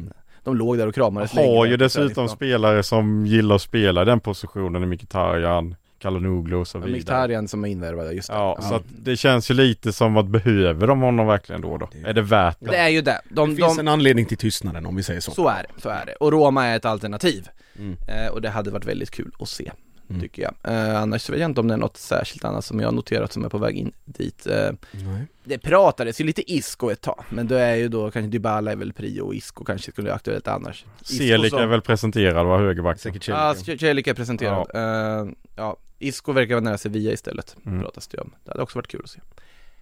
[0.43, 3.61] De låg där och kramades Har länge ju där på dessutom spelare som gillar att
[3.61, 6.97] spela den positionen i Mkhitaryan, Kalonoglu och så Ja, vidare.
[6.97, 8.35] Mkhitaryan som är invärvad, just det.
[8.35, 11.89] Ja, så att det känns ju lite som att behöver de honom verkligen då då?
[12.05, 12.77] Är det värt Det det?
[12.77, 13.21] är ju det.
[13.29, 15.31] De, Det finns de, en anledning till tystnaden om vi säger så.
[15.31, 16.13] Så är det, så är det.
[16.13, 17.47] Och Roma är ett alternativ.
[17.79, 17.95] Mm.
[18.07, 19.71] Eh, och det hade varit väldigt kul att se,
[20.09, 20.21] Mm.
[20.21, 20.53] tycker jag.
[20.73, 22.91] Eh, annars så vet jag inte om det är något särskilt annat som jag har
[22.93, 24.47] noterat som är på väg in dit.
[24.47, 25.25] Eh, Nej.
[25.43, 28.75] det pratades ju lite Isco ett tag, men det är ju då kanske Dybala är
[28.75, 30.85] väl prio och Isco kanske skulle vara aktuellt annars.
[31.01, 32.99] Celik som- är väl presenterad va, högerback?
[32.99, 34.07] Säkert Ja, Celik.
[34.07, 34.67] Är presenterad.
[34.73, 35.27] Ja.
[35.55, 37.81] ja, Isco verkar vara nära Sevilla istället, Mm.
[37.81, 38.31] pratas det om.
[38.45, 39.19] Det hade också varit kul att se.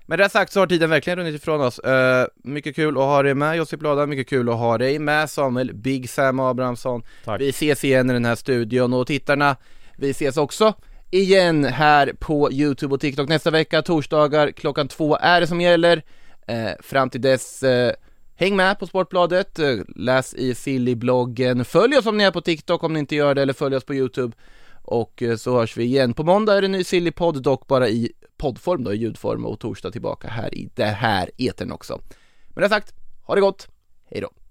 [0.08, 1.80] Med det sagt så har tiden verkligen runnit ifrån oss.
[1.80, 5.30] Eh, mycket kul att ha dig med Josip Lada, mycket kul att ha dig med
[5.30, 7.04] Samuel Big Sam Abrahamsson.
[7.26, 7.42] Tack.
[7.42, 9.56] Vi ses igen i den här studion och tittarna,
[9.98, 10.74] vi ses också
[11.12, 16.04] igen här på Youtube och TikTok nästa vecka, torsdagar klockan två är det som gäller.
[16.48, 17.94] Eh, fram till dess, eh,
[18.36, 22.84] häng med på Sportbladet, eh, läs i Silly-bloggen, följ oss om ni är på TikTok
[22.84, 24.38] om ni inte gör det, eller följ oss på Youtube.
[24.84, 26.14] Och eh, så hörs vi igen.
[26.14, 29.60] På måndag är det en ny Silly-podd, dock bara i poddform då, i ljudform och
[29.60, 32.02] torsdag tillbaka här i det här etern också.
[32.48, 33.68] Med det sagt, ha det gott,
[34.12, 34.45] hej då!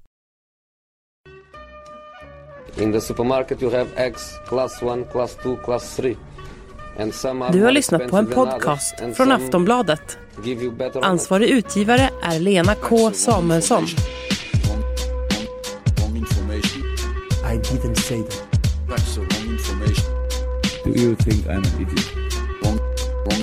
[2.77, 6.16] In the supermarket you have eggs class 1, class 2, class 3.
[6.99, 10.18] And some are Du har lyssnat på en podcast från Aftonbladet.
[11.03, 13.85] Ansvarig utgivare är Lena K Samuelsson.
[17.45, 18.43] I didn't say that.
[18.89, 20.05] That's the wrong information.
[20.85, 22.14] Do you think I'm an idiot?
[22.62, 22.79] Wrong,
[23.27, 23.43] wrong,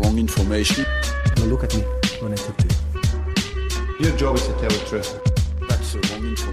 [0.00, 0.84] wrong information.
[1.36, 1.82] Now look at me
[2.22, 4.08] when I talk to you.
[4.08, 5.20] Your job is to tell the truth.
[5.68, 6.49] That's the wrong information.